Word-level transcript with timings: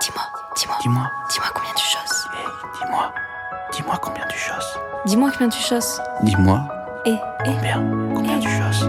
dis-moi, 0.00 0.22
dis-moi, 0.56 0.76
Dis-moi, 0.82 1.10
dis-moi 1.30 1.48
combien 1.54 1.72
tu 1.74 1.84
chosses. 1.84 2.26
hey, 2.34 2.46
dis-moi, 2.80 3.12
dis-moi 3.72 3.98
combien 4.00 4.26
tu 4.28 4.38
chosses. 4.38 4.78
Dis-moi 5.06 5.30
combien 5.32 5.48
tu 5.48 5.62
chosses. 5.62 6.00
Dis-moi 6.22 6.60
Et, 7.04 7.10
et, 7.12 7.18
combien, 7.44 7.82
combien 8.14 8.38
tu 8.38 8.48
chosses. 8.48 8.84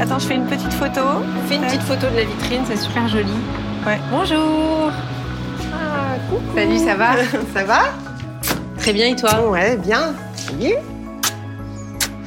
Attends, 0.00 0.18
je 0.18 0.26
fais 0.26 0.34
une 0.34 0.46
petite 0.46 0.72
photo. 0.72 1.00
Fais 1.48 1.56
une 1.56 1.62
petite 1.62 1.82
photo 1.82 2.08
de 2.10 2.16
la 2.16 2.24
vitrine, 2.24 2.62
c'est 2.66 2.76
super 2.76 3.06
joli. 3.08 3.32
Ouais. 3.86 3.98
Bonjour. 4.10 4.90
Ah, 5.72 6.16
coucou. 6.28 6.42
Salut, 6.56 6.78
ça 6.78 6.94
va? 6.96 7.12
Ça 7.54 7.64
va? 7.64 7.80
Très 8.78 8.92
bien 8.92 9.06
et 9.06 9.16
toi? 9.16 9.48
Ouais, 9.48 9.76
bien. 9.76 10.14
Oui. 10.58 10.74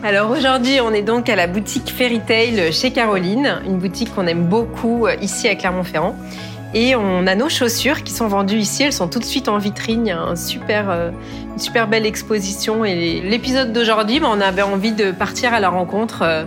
Alors 0.06 0.30
aujourd'hui, 0.30 0.80
on 0.82 0.92
est 0.92 1.02
donc 1.02 1.30
à 1.30 1.36
la 1.36 1.48
boutique 1.48 1.90
Fairy 1.90 2.20
Tail 2.20 2.72
chez 2.72 2.92
Caroline, 2.92 3.60
une 3.66 3.80
boutique 3.80 4.14
qu'on 4.14 4.28
aime 4.28 4.46
beaucoup 4.46 5.08
euh, 5.08 5.16
ici 5.20 5.48
à 5.48 5.56
Clermont-Ferrand. 5.56 6.16
Et 6.76 6.96
on 6.96 7.26
a 7.26 7.34
nos 7.34 7.50
chaussures 7.50 8.04
qui 8.04 8.14
sont 8.14 8.28
vendues 8.28 8.60
ici, 8.60 8.84
elles 8.84 8.94
sont 8.94 9.08
tout 9.08 9.18
de 9.18 9.24
suite 9.24 9.48
en 9.48 9.58
vitrine. 9.58 10.06
Il 10.06 10.10
y 10.10 10.12
a 10.12 10.36
super, 10.36 10.92
euh, 10.92 11.10
une 11.54 11.58
super 11.58 11.88
belle 11.88 12.06
exposition. 12.06 12.86
Et 12.86 13.20
l'épisode 13.20 13.74
d'aujourd'hui, 13.74 14.20
ben, 14.20 14.28
on 14.32 14.42
avait 14.42 14.62
envie 14.62 14.92
de 14.92 15.10
partir 15.10 15.56
à 15.56 15.60
la 15.60 15.70
rencontre 15.70 16.22
euh, 16.22 16.44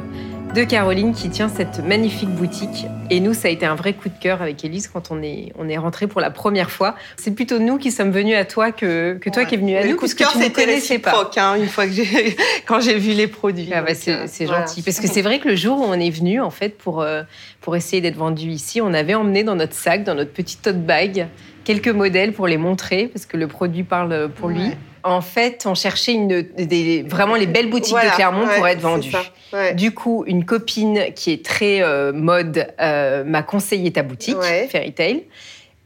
de 0.54 0.64
Caroline 0.64 1.14
qui 1.14 1.28
tient 1.28 1.48
cette 1.48 1.84
magnifique 1.84 2.30
boutique. 2.30 2.86
Et 3.10 3.20
nous, 3.20 3.34
ça 3.34 3.48
a 3.48 3.50
été 3.50 3.66
un 3.66 3.74
vrai 3.74 3.92
coup 3.92 4.08
de 4.08 4.18
cœur 4.18 4.40
avec 4.42 4.64
Elise 4.64 4.88
quand 4.88 5.10
on 5.10 5.22
est, 5.22 5.52
on 5.58 5.68
est 5.68 5.76
rentré 5.76 6.06
pour 6.06 6.20
la 6.20 6.30
première 6.30 6.70
fois. 6.70 6.94
C'est 7.16 7.32
plutôt 7.32 7.58
nous 7.58 7.78
qui 7.78 7.90
sommes 7.90 8.10
venus 8.10 8.36
à 8.36 8.44
toi 8.44 8.72
que, 8.72 9.18
que 9.20 9.30
toi 9.30 9.44
qui 9.44 9.54
es 9.54 9.58
venu 9.58 9.76
à 9.76 9.82
Le 9.82 9.90
nous, 9.90 9.96
coup 9.96 10.06
de 10.06 10.12
cœur, 10.12 10.30
c'était 10.32 10.64
connaissais 10.64 10.98
pas. 10.98 11.10
réciproque, 11.10 11.38
hein, 11.38 11.54
une 11.56 11.68
fois 11.68 11.86
que 11.86 11.92
j'ai, 11.92 12.36
quand 12.66 12.80
j'ai 12.80 12.98
vu 12.98 13.12
les 13.12 13.26
produits. 13.26 13.68
Ah 13.72 13.82
bah, 13.82 13.94
c'est 13.94 14.12
euh, 14.12 14.46
voilà. 14.46 14.66
gentil. 14.66 14.82
Parce 14.82 15.00
que 15.00 15.06
c'est 15.12 15.22
vrai 15.22 15.38
que 15.38 15.48
le 15.48 15.56
jour 15.56 15.78
où 15.80 15.84
on 15.84 15.94
est 15.94 16.10
venu, 16.10 16.40
en 16.40 16.50
fait, 16.50 16.76
pour, 16.78 17.02
euh, 17.02 17.22
pour 17.60 17.76
essayer 17.76 18.00
d'être 18.00 18.16
vendu 18.16 18.48
ici, 18.48 18.80
on 18.80 18.94
avait 18.94 19.14
emmené 19.14 19.44
dans 19.44 19.54
notre 19.56 19.74
sac, 19.74 20.02
dans 20.04 20.14
notre 20.14 20.32
petit 20.32 20.56
tote 20.56 20.82
bag, 20.82 21.28
quelques 21.64 21.88
modèles 21.88 22.32
pour 22.32 22.46
les 22.46 22.58
montrer, 22.58 23.08
parce 23.08 23.26
que 23.26 23.36
le 23.36 23.48
produit 23.48 23.82
parle 23.82 24.30
pour 24.30 24.48
lui. 24.48 24.72
En 25.08 25.20
fait, 25.20 25.64
on 25.66 25.74
cherchait 25.74 26.12
une, 26.12 26.42
des, 26.42 27.02
vraiment 27.02 27.34
les 27.34 27.46
belles 27.46 27.70
boutiques 27.70 27.92
Voilà, 27.92 28.10
de 28.10 28.14
Clermont 28.14 28.46
pour 28.46 28.66
être 28.66 28.80
vendues. 28.80 29.12
ouais. 29.52 29.74
Du 29.74 29.92
coup, 29.92 30.24
une 30.26 30.44
copine 30.44 31.06
qui 31.14 31.32
est 31.32 31.44
très 31.44 31.82
euh, 31.82 32.12
mode 32.12 32.66
euh, 32.80 33.24
m'a 33.24 33.42
conseillé 33.42 33.90
ta 33.92 34.02
boutique, 34.02 34.38
Ouais. 34.38 34.68
Fairy 34.70 34.92
Tail. 34.92 35.24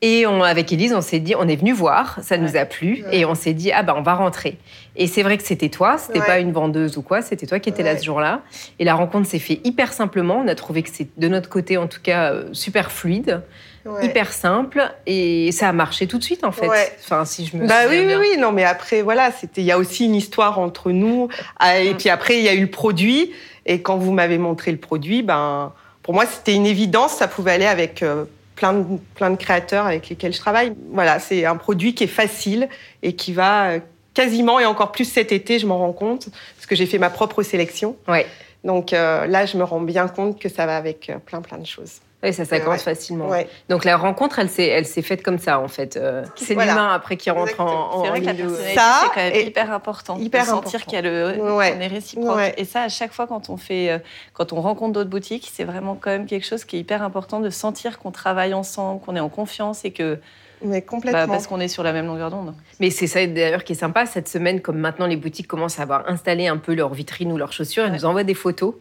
Et 0.05 0.27
on, 0.27 0.43
avec 0.43 0.73
Elise, 0.73 0.93
on 0.95 1.01
s'est 1.01 1.21
dit, 1.21 1.37
on 1.39 1.47
est 1.47 1.55
venu 1.55 1.73
voir, 1.73 2.19
ça 2.23 2.37
nous 2.37 2.57
a 2.57 2.65
plu, 2.65 3.05
et 3.13 3.25
on 3.25 3.37
s'est 3.37 3.53
dit, 3.53 3.71
ah 3.71 3.85
bah 3.85 3.95
on 3.97 4.03
va 4.03 4.15
rentrer. 4.15 4.59
Et 4.97 5.07
c'est 5.07 5.23
vrai 5.23 5.39
que 5.39 5.45
c'était 5.45 5.69
toi, 5.69 5.97
c'était 5.97 6.19
pas 6.19 6.41
une 6.41 6.51
vendeuse 6.51 6.97
ou 6.97 7.03
quoi, 7.03 7.23
c'était 7.23 7.47
toi 7.47 7.61
qui 7.61 7.69
étais 7.69 7.85
là 7.85 7.97
ce 7.97 8.05
jour-là. 8.05 8.41
Et 8.81 8.85
la 8.85 8.95
rencontre 8.95 9.29
s'est 9.29 9.39
faite 9.39 9.61
hyper 9.65 9.93
simplement. 9.93 10.43
On 10.45 10.49
a 10.49 10.57
trouvé 10.57 10.83
que 10.83 10.89
c'est 10.93 11.07
de 11.17 11.29
notre 11.29 11.49
côté, 11.49 11.77
en 11.77 11.87
tout 11.87 12.01
cas, 12.03 12.33
euh, 12.33 12.49
super 12.53 12.91
fluide, 12.91 13.43
Ouais. 13.85 14.07
hyper 14.07 14.33
simple, 14.33 14.93
et 15.07 15.51
ça 15.53 15.69
a 15.69 15.73
marché 15.73 16.07
tout 16.07 16.19
de 16.19 16.23
suite 16.25 16.45
en 16.45 16.53
fait. 16.53 16.69
Ouais. 16.69 16.97
Enfin, 17.03 17.25
si 17.25 17.47
je 17.47 17.57
me 17.57 17.67
Bah 17.67 17.83
oui, 17.89 17.97
oui, 17.99 18.07
bien. 18.07 18.21
oui, 18.21 18.29
non, 18.39 18.53
mais 18.53 18.65
après, 18.65 19.03
voilà, 19.03 19.33
c'était, 19.33 19.61
il 19.61 19.65
y 19.67 19.73
a 19.73 19.79
aussi 19.79 20.05
une 20.05 20.15
histoire 20.15 20.59
entre 20.61 20.93
nous. 20.93 21.29
Ah, 21.59 21.81
Et 21.81 21.95
puis 21.95 22.09
après, 22.09 22.39
il 22.39 22.45
y 22.45 22.49
a 22.49 22.55
eu 22.55 22.61
le 22.61 22.71
produit. 22.71 23.33
Et 23.67 23.83
quand 23.83 23.97
vous 23.97 24.13
m'avez 24.13 24.39
montré 24.39 24.71
le 24.71 24.79
produit, 24.79 25.23
ben, 25.23 25.73
pour 26.03 26.15
moi, 26.15 26.27
c'était 26.27 26.55
une 26.55 26.67
évidence. 26.67 27.13
Ça 27.15 27.27
pouvait 27.29 27.53
aller 27.53 27.67
avec 27.67 28.03
euh, 28.03 28.25
plein 28.57 28.73
de, 28.73 28.85
plein 29.15 29.31
de 29.31 29.37
créateurs 29.37 29.87
avec 29.87 30.09
lesquels 30.09 30.33
je 30.33 30.39
travaille. 30.39 30.73
Voilà, 30.93 31.19
c'est 31.19 31.45
un 31.45 31.57
produit 31.57 31.95
qui 31.95 32.05
est 32.05 32.09
facile 32.09 32.69
et 33.03 33.15
qui 33.15 33.33
va 33.33 33.71
euh, 33.71 33.79
quasiment, 34.15 34.61
et 34.61 34.65
encore 34.67 34.93
plus 34.93 35.05
cet 35.07 35.33
été, 35.33 35.59
je 35.59 35.67
m'en 35.67 35.79
rends 35.79 35.93
compte, 35.93 36.29
parce 36.57 36.67
que 36.67 36.77
j'ai 36.77 36.87
fait 36.87 36.99
ma 36.99 37.11
propre 37.11 37.43
sélection. 37.43 37.97
Ouais. 38.09 38.27
Donc 38.63 38.93
euh, 38.93 39.27
là, 39.27 39.47
je 39.47 39.57
me 39.57 39.65
rends 39.65 39.81
bien 39.81 40.07
compte 40.07 40.39
que 40.39 40.49
ça 40.49 40.67
va 40.67 40.77
avec 40.77 41.11
plein, 41.27 41.41
plein 41.41 41.59
de 41.59 41.67
choses. 41.67 42.01
Ouais, 42.23 42.31
ça, 42.31 42.45
ça 42.45 42.57
Ouais. 42.57 42.63
commence 42.63 42.83
facilement. 42.83 43.29
Ouais. 43.29 43.49
Donc 43.69 43.85
la 43.85 43.97
rencontre, 43.97 44.39
elle 44.39 44.49
s'est, 44.49 44.67
elle 44.69 44.87
s'est 44.87 45.03
faite 45.03 45.23
comme 45.25 45.39
ça 45.39 45.59
en 45.59 45.67
fait. 45.67 45.97
Euh, 45.97 46.25
c'est 46.37 46.55
Voilà. 46.55 46.73
l'humain 46.73 46.95
après 46.95 47.17
qui 47.17 47.31
rentre 47.31 47.61
en, 47.61 47.65
Exactement. 47.65 47.97
en 47.97 48.03
C'est 48.05 48.09
vrai 48.11 48.21
que 48.21 48.27
la 48.27 48.35
personnalité, 48.35 48.75
c'est 48.75 49.09
quand 49.09 49.17
même 49.17 49.47
hyper 49.49 49.73
important. 49.73 50.19
hyper 50.19 50.43
de 50.43 50.47
sentir 50.49 50.67
important. 50.81 50.85
qu'il 50.91 50.95
y 50.95 50.97
a 50.99 51.03
le, 51.03 51.55
Ouais. 51.57 51.73
qu'on 51.73 51.81
est 51.81 51.87
réciproque. 51.89 52.37
Ouais. 52.37 52.55
Et 52.59 52.65
ça, 52.65 52.83
à 52.83 52.89
chaque 52.89 53.13
fois, 53.13 53.27
quand 53.27 53.51
on 53.51 53.57
fait, 53.57 53.91
euh, 53.91 53.99
quand 54.35 54.53
on 54.53 54.61
rencontre 54.61 54.93
d'autres 54.93 55.11
boutiques, 55.11 55.51
c'est 55.53 55.65
vraiment 55.65 55.97
quand 56.01 56.11
même 56.11 56.27
quelque 56.27 56.47
chose 56.47 56.65
qui 56.65 56.77
est 56.77 56.81
hyper 56.81 57.03
important 57.03 57.41
de 57.41 57.51
sentir 57.51 57.99
qu'on 57.99 58.13
travaille 58.13 58.55
ensemble, 58.55 59.01
qu'on 59.01 59.17
est 59.17 59.21
en 59.21 59.29
confiance 59.29 59.85
et 59.85 59.91
que, 59.91 60.21
Mais 60.65 60.81
bah, 60.81 60.87
complètement. 60.87 61.27
parce 61.27 61.49
qu'on 61.49 61.59
est 61.59 61.67
sur 61.67 61.83
la 61.83 61.93
même 61.93 62.07
longueur 62.07 62.31
d'onde. 62.31 62.55
Mais 62.79 62.91
c'est 62.91 63.09
ça 63.09 63.27
d'ailleurs 63.27 63.65
qui 63.65 63.73
est 63.73 63.77
sympa 63.77 64.07
cette 64.07 64.29
semaine, 64.29 64.61
comme 64.61 64.79
maintenant 64.79 65.07
les 65.09 65.17
boutiques 65.17 65.49
commencent 65.49 65.81
à 65.81 65.83
avoir 65.83 66.09
installé 66.09 66.47
un 66.47 66.57
peu 66.59 66.73
leurs 66.75 66.95
vitrines 66.95 67.33
ou 67.33 67.37
leurs 67.37 67.53
chaussures, 67.53 67.83
elles 67.83 67.91
Ouais. 67.91 67.97
nous 67.97 68.05
envoient 68.05 68.23
des 68.23 68.35
photos. 68.35 68.75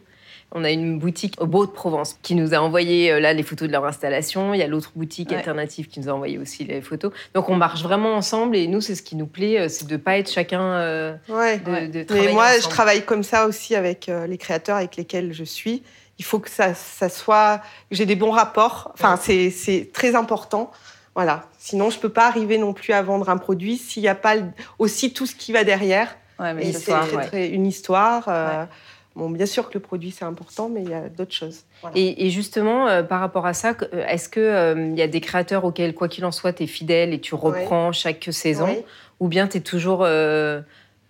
On 0.54 0.64
a 0.64 0.70
une 0.70 0.98
boutique 0.98 1.34
au 1.40 1.46
Beau 1.46 1.64
de 1.66 1.70
Provence 1.70 2.18
qui 2.22 2.34
nous 2.34 2.52
a 2.54 2.58
envoyé 2.58 3.10
euh, 3.10 3.20
là 3.20 3.32
les 3.32 3.42
photos 3.42 3.68
de 3.68 3.72
leur 3.72 3.84
installation. 3.86 4.52
Il 4.54 4.58
y 4.60 4.62
a 4.62 4.66
l'autre 4.66 4.92
boutique 4.94 5.30
Ouais. 5.30 5.36
alternative 5.36 5.88
qui 5.88 5.98
nous 6.00 6.08
a 6.08 6.12
envoyé 6.12 6.38
aussi 6.38 6.64
les 6.64 6.80
photos. 6.82 7.12
Donc 7.34 7.48
on 7.48 7.56
marche 7.56 7.82
vraiment 7.82 8.14
ensemble 8.14 8.56
et 8.56 8.66
nous 8.66 8.80
c'est 8.80 8.94
ce 8.94 9.02
qui 9.02 9.16
nous 9.16 9.26
plaît, 9.26 9.60
euh, 9.60 9.68
c'est 9.68 9.86
de 9.88 9.96
pas 9.96 10.18
être 10.18 10.30
chacun 10.30 10.60
euh, 10.62 11.14
Ouais. 11.28 11.58
de, 11.58 11.70
Ouais. 11.70 11.88
de 11.88 12.06
Mais 12.14 12.32
moi, 12.32 12.58
je 12.60 12.68
travaille 12.68 13.02
comme 13.04 13.22
ça 13.22 13.46
aussi 13.46 13.74
avec 13.74 14.08
euh, 14.08 14.26
les 14.26 14.36
créateurs 14.38 14.76
avec 14.76 14.96
lesquels 14.96 15.32
je 15.32 15.44
suis. 15.44 15.82
Il 16.18 16.24
faut 16.24 16.38
que 16.38 16.50
ça, 16.50 16.74
ça 16.74 17.08
soit, 17.08 17.62
j'ai 17.90 18.04
des 18.06 18.14
bons 18.16 18.30
rapports. 18.30 18.90
Enfin, 18.94 19.16
c'est, 19.20 19.50
c'est 19.50 19.90
très 19.92 20.14
important. 20.14 20.70
Voilà. 21.14 21.46
Sinon, 21.58 21.90
je 21.90 21.98
peux 21.98 22.08
pas 22.10 22.26
arriver 22.26 22.58
non 22.58 22.72
plus 22.74 22.92
à 22.92 23.02
vendre 23.02 23.28
un 23.30 23.38
produit 23.38 23.76
s'il 23.78 24.02
n'y 24.02 24.08
a 24.08 24.14
pas 24.14 24.34
aussi 24.78 25.12
tout 25.12 25.26
ce 25.26 25.34
qui 25.34 25.52
va 25.52 25.64
derrière. 25.64 26.14
Ouais, 26.38 26.54
mais 26.54 26.68
Et 26.68 26.72
c'est 26.72 26.92
ouais. 26.92 27.48
une 27.48 27.66
histoire. 27.66 28.24
euh, 28.28 28.62
Ouais. 28.62 28.66
Bon, 29.14 29.28
bien 29.28 29.44
sûr 29.46 29.68
que 29.68 29.74
le 29.74 29.80
produit 29.80 30.10
c'est 30.10 30.24
important, 30.24 30.68
mais 30.70 30.82
il 30.82 30.88
y 30.88 30.94
a 30.94 31.08
d'autres 31.10 31.34
choses. 31.34 31.64
Voilà. 31.82 31.96
Et, 31.98 32.26
et 32.26 32.30
justement, 32.30 32.88
euh, 32.88 33.02
par 33.02 33.20
rapport 33.20 33.44
à 33.46 33.52
ça, 33.54 33.74
euh, 33.92 34.06
est-ce 34.08 34.28
qu'il 34.30 34.98
y 34.98 35.02
a 35.02 35.06
des 35.06 35.20
créateurs 35.20 35.64
auxquels, 35.64 35.94
quoi 35.94 36.08
qu'il 36.08 36.24
en 36.24 36.32
soit, 36.32 36.52
tu 36.54 36.62
es 36.62 36.66
fidèle 36.66 37.12
et 37.12 37.20
tu 37.20 37.34
reprends 37.34 37.92
chaque 37.92 38.26
saison. 38.30 38.82
Ou 39.20 39.28
bien 39.28 39.46
tu 39.48 39.58
es 39.58 39.60
toujours. 39.60 40.00
euh, 40.02 40.60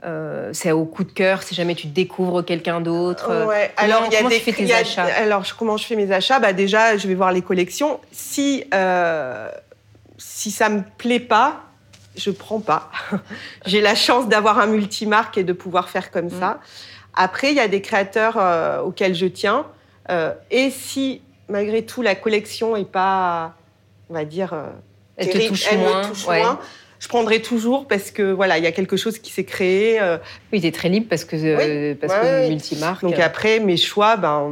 euh, 0.05 0.51
c'est 0.53 0.73
au 0.73 0.85
coup 0.85 1.05
de 1.05 1.13
cœur, 1.13 1.45
si 1.45 1.55
jamais 1.55 1.77
tu 1.77 1.87
découvres 1.87 2.45
quelqu'un 2.45 2.81
d'autre 2.81 3.29
euh, 3.31 3.47
Ouais. 3.47 3.71
Alors, 3.77 4.03
il 4.07 4.13
y 4.13 4.17
a 4.17 4.19
comment 4.19 4.31
des 4.31 4.39
tu 4.39 4.43
fais 4.43 4.53
tes 4.53 4.63
il 4.65 4.69
y 4.69 4.73
a- 4.73 4.79
achats? 4.79 5.05
Alors, 5.05 5.45
je- 5.45 5.55
comment 5.55 5.77
je 5.77 5.87
fais 5.87 5.95
mes 5.95 6.11
achats? 6.11 6.41
Bah, 6.41 6.53
Déjà, 6.53 6.97
je 6.97 7.07
vais 7.07 7.15
voir 7.15 7.31
les 7.31 7.41
collections. 7.43 8.01
Si, 8.11 8.65
euh, 8.75 9.49
si 10.19 10.51
ça 10.51 10.69
me 10.71 10.83
plaît 10.99 11.21
pas, 11.21 11.63
je 12.17 12.33
prends 12.33 12.59
pas. 12.59 12.91
J'ai 13.65 13.81
la 13.81 13.95
chance 13.95 14.29
d'avoir 14.29 14.59
un 14.59 14.67
multimarque 14.67 15.39
et 15.39 15.45
de 15.45 15.53
pouvoir 15.53 15.89
faire 15.89 16.11
comme 16.11 16.27
Mm. 16.27 16.41
ça. 16.41 16.59
Après, 17.15 17.51
il 17.51 17.57
y 17.57 17.61
a 17.61 17.69
des 17.69 17.81
créateurs 17.83 18.37
euh, 18.39 18.81
auxquels 18.81 19.15
je 19.15 19.27
tiens. 19.27 19.67
Euh, 20.11 20.33
et 20.51 20.71
si, 20.71 21.21
malgré 21.49 21.83
tout, 21.85 22.03
la 22.03 22.15
collection 22.15 22.75
est 22.77 22.91
pas, 22.91 23.55
on 24.11 24.15
va 24.15 24.25
dire, 24.25 24.53
euh, 24.55 24.67
Elle 25.17 25.31
te 25.31 25.49
touche 25.49 25.67
elle 25.71 25.79
me 25.79 25.85
moins, 25.85 26.03
touche 26.03 26.27
ouais. 26.27 26.41
moins, 26.41 26.59
je 26.99 27.09
prendrai 27.09 27.43
toujours 27.43 27.87
parce 27.87 28.11
que 28.11 28.33
voilà, 28.33 28.59
il 28.59 28.65
y 28.65 28.67
a 28.67 28.73
quelque 28.73 28.97
chose 28.97 29.19
qui 29.19 29.33
s'est 29.33 29.45
créé. 29.45 30.01
euh, 30.01 30.19
Oui, 30.53 30.61
tu 30.61 30.67
es 30.67 30.73
très 30.73 30.89
libre 30.89 31.07
parce 31.11 31.25
que, 31.25 31.37
euh, 31.37 31.95
parce 32.01 32.13
Ouais, 32.15 32.21
que 32.47 32.49
multimarque. 32.49 33.03
donc 33.03 33.19
après, 33.19 33.61
mes 33.61 33.77
choix, 33.77 34.17
ben, 34.17 34.51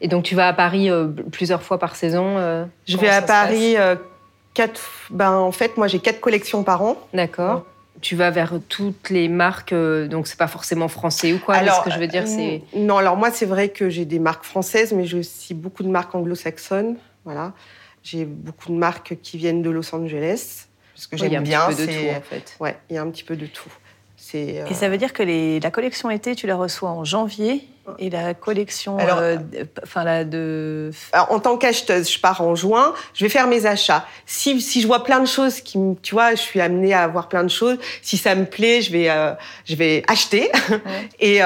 Et 0.00 0.08
donc 0.08 0.24
tu 0.24 0.34
vas 0.34 0.48
à 0.48 0.52
Paris 0.52 0.88
plusieurs 1.32 1.62
fois 1.62 1.78
par 1.78 1.96
saison 1.96 2.36
Je 2.86 2.96
vais 2.96 3.08
à 3.08 3.22
Paris 3.22 3.76
quatre. 4.54 4.80
Ben, 5.10 5.32
en 5.32 5.52
fait, 5.52 5.76
moi, 5.76 5.86
j'ai 5.88 6.00
quatre 6.00 6.20
collections 6.20 6.64
par 6.64 6.82
an. 6.82 6.96
D'accord. 7.14 7.64
Tu 8.00 8.16
vas 8.16 8.30
vers 8.30 8.54
toutes 8.68 9.10
les 9.10 9.28
marques, 9.28 9.72
euh, 9.72 10.08
donc 10.08 10.26
c'est 10.26 10.38
pas 10.38 10.46
forcément 10.46 10.88
français 10.88 11.32
ou 11.34 11.38
quoi. 11.38 11.54
Alors, 11.56 11.80
ce 11.80 11.84
que 11.84 11.90
je 11.90 11.98
veux 11.98 12.06
dire, 12.06 12.26
c'est. 12.26 12.62
euh, 12.74 12.78
Non, 12.80 12.96
alors 12.96 13.16
moi, 13.16 13.30
c'est 13.30 13.44
vrai 13.46 13.68
que 13.68 13.90
j'ai 13.90 14.04
des 14.06 14.18
marques 14.18 14.44
françaises, 14.44 14.92
mais 14.92 15.04
j'ai 15.04 15.18
aussi 15.18 15.52
beaucoup 15.54 15.82
de 15.82 15.88
marques 15.88 16.14
anglo-saxonnes. 16.14 16.96
Voilà. 17.24 17.52
J'ai 18.02 18.24
beaucoup 18.24 18.70
de 18.72 18.76
marques 18.78 19.18
qui 19.22 19.36
viennent 19.36 19.60
de 19.62 19.68
Los 19.70 19.94
Angeles. 19.94 20.66
Parce 20.94 21.06
que 21.06 21.16
Oui, 21.16 21.22
il 21.22 21.24
y 21.24 21.26
a 21.26 21.30
j'aime 21.30 21.40
un 21.40 21.42
bien. 21.42 21.66
petit 21.66 21.76
peu 21.76 21.82
de 21.86 21.92
c'est- 21.92 21.98
tout 22.12 22.16
en 22.16 22.20
fait. 22.22 22.56
Ouais, 22.60 22.78
il 22.88 22.94
y 22.96 22.98
a 22.98 23.02
un 23.02 23.10
petit 23.10 23.24
peu 23.24 23.36
de 23.36 23.46
tout. 23.46 23.70
Euh, 24.34 24.64
Et 24.70 24.74
ça 24.74 24.88
veut 24.88 24.96
dire 24.98 25.12
que 25.12 25.22
les, 25.22 25.58
la 25.60 25.70
collection 25.70 26.08
été, 26.10 26.34
tu 26.36 26.46
la 26.46 26.54
reçois 26.56 26.90
en 26.90 27.04
janvier 27.04 27.66
et 27.98 28.10
la 28.10 28.34
collection, 28.34 28.96
Alors- 28.98 29.18
euh, 29.18 29.36
enfin 29.82 30.04
la 30.04 30.24
de, 30.24 30.90
Alors, 31.12 31.32
en 31.32 31.40
tant 31.40 31.56
qu'acheteuse, 31.56 32.08
je 32.10 32.20
pars 32.20 32.40
en 32.40 32.54
juin, 32.54 32.94
je 33.14 33.24
vais 33.24 33.28
faire 33.28 33.48
mes 33.48 33.66
achats. 33.66 34.06
Si, 34.26 34.60
si 34.60 34.80
je 34.82 34.86
vois 34.86 35.02
plein 35.02 35.18
de 35.20 35.26
choses 35.26 35.60
qui, 35.60 35.78
tu 36.02 36.14
vois, 36.14 36.30
je 36.32 36.40
suis 36.40 36.60
amenée 36.60 36.92
à 36.94 37.02
avoir 37.02 37.28
plein 37.28 37.42
de 37.42 37.48
choses. 37.48 37.78
Si 38.02 38.16
ça 38.16 38.34
me 38.36 38.44
plaît, 38.44 38.80
je 38.82 38.92
vais, 38.92 39.10
euh, 39.10 39.32
je 39.64 39.74
vais 39.74 40.04
acheter. 40.06 40.50
Et, 41.20 41.40